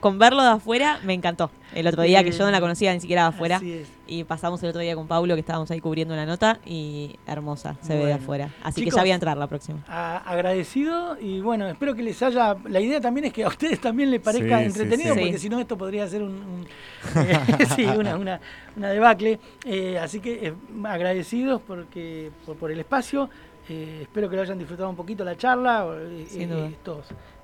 con, 0.00 0.18
verlo 0.18 0.42
de 0.42 0.48
afuera 0.48 0.98
me 1.04 1.12
encantó. 1.12 1.50
El 1.74 1.86
otro 1.86 2.02
día 2.02 2.24
que 2.24 2.32
yo 2.32 2.44
no 2.44 2.50
la 2.50 2.60
conocía 2.60 2.92
ni 2.92 3.00
siquiera 3.00 3.22
de 3.22 3.28
afuera 3.28 3.60
y 4.06 4.24
pasamos 4.24 4.62
el 4.62 4.70
otro 4.70 4.80
día 4.82 4.94
con 4.94 5.06
Pablo 5.06 5.34
que 5.34 5.40
estábamos 5.40 5.70
ahí 5.70 5.80
cubriendo 5.80 6.12
una 6.12 6.26
nota 6.26 6.58
y 6.66 7.16
hermosa, 7.26 7.76
se 7.80 7.96
ve 7.96 8.06
de 8.06 8.12
afuera. 8.14 8.50
Así 8.62 8.84
que 8.84 8.90
ya 8.90 9.00
voy 9.00 9.10
a 9.10 9.14
entrar 9.14 9.36
la 9.36 9.46
próxima. 9.46 9.80
agradecido 9.86 11.16
y 11.20 11.40
bueno, 11.40 11.68
espero 11.68 11.94
que 11.94 12.02
les 12.02 12.22
haya... 12.22 12.56
La 12.68 12.80
idea 12.80 13.00
también 13.00 13.26
es 13.26 13.32
que 13.32 13.44
a 13.44 13.48
ustedes 13.48 13.80
también 13.80 14.10
les 14.10 14.20
parezca 14.20 14.62
entretenido 14.62 15.14
porque 15.14 15.38
si 15.38 15.48
no 15.48 15.60
esto 15.60 15.78
podría 15.78 16.06
ser 16.08 16.22
un, 16.22 16.66
sí, 17.76 17.84
una, 17.84 18.16
una, 18.16 18.40
una, 18.76 18.90
debacle. 18.90 19.38
Eh, 19.64 19.98
así 19.98 20.20
que 20.20 20.48
eh, 20.48 20.54
agradecidos 20.84 21.60
porque, 21.62 22.30
por 22.58 22.70
el 22.70 22.80
espacio. 22.80 23.28
Eh, 23.68 24.00
espero 24.02 24.28
que 24.28 24.36
lo 24.36 24.42
hayan 24.42 24.58
disfrutado 24.58 24.90
un 24.90 24.96
poquito 24.96 25.24
la 25.24 25.36
charla, 25.36 25.86
eh, 25.96 26.26
eh, 26.34 26.76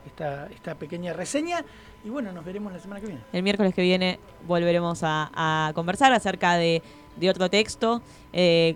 esta, 0.06 0.74
pequeña 0.74 1.12
reseña. 1.12 1.64
Y 2.04 2.08
bueno, 2.08 2.32
nos 2.32 2.44
veremos 2.44 2.72
la 2.72 2.78
semana 2.78 3.00
que 3.00 3.06
viene. 3.06 3.22
El 3.32 3.42
miércoles 3.42 3.74
que 3.74 3.82
viene 3.82 4.18
volveremos 4.46 5.00
a, 5.02 5.72
conversar 5.74 6.12
acerca 6.12 6.56
de, 6.56 6.82
otro 7.28 7.50
texto 7.50 8.00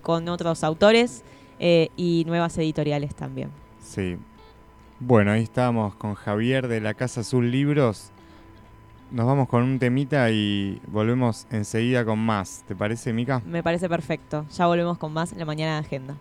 con 0.03 0.29
otros 0.29 0.65
autores 0.65 1.23
y 1.59 2.25
nuevas 2.27 2.59
editoriales 2.59 3.15
también. 3.15 3.51
Sí. 3.81 4.17
Bueno, 4.99 5.33
ahí 5.33 5.43
estamos 5.43 5.95
con 5.95 6.15
Javier 6.15 6.69
de 6.69 6.81
la 6.81 6.95
Casa 6.95 7.21
Azul 7.21 7.51
Libros. 7.51 8.11
Nos 9.11 9.27
vamos 9.27 9.49
con 9.49 9.63
un 9.63 9.79
temita 9.79 10.31
y 10.31 10.81
volvemos 10.87 11.47
enseguida 11.51 12.05
con 12.05 12.19
más. 12.19 12.65
¿Te 12.67 12.75
parece, 12.75 13.13
Mica? 13.13 13.43
Me 13.45 13.63
parece 13.63 13.89
perfecto. 13.89 14.47
Ya 14.57 14.67
volvemos 14.67 14.99
con 14.99 15.13
más 15.13 15.33
en 15.33 15.39
la 15.39 15.45
mañana 15.45 15.75
de 15.75 15.87
agenda. 15.87 16.17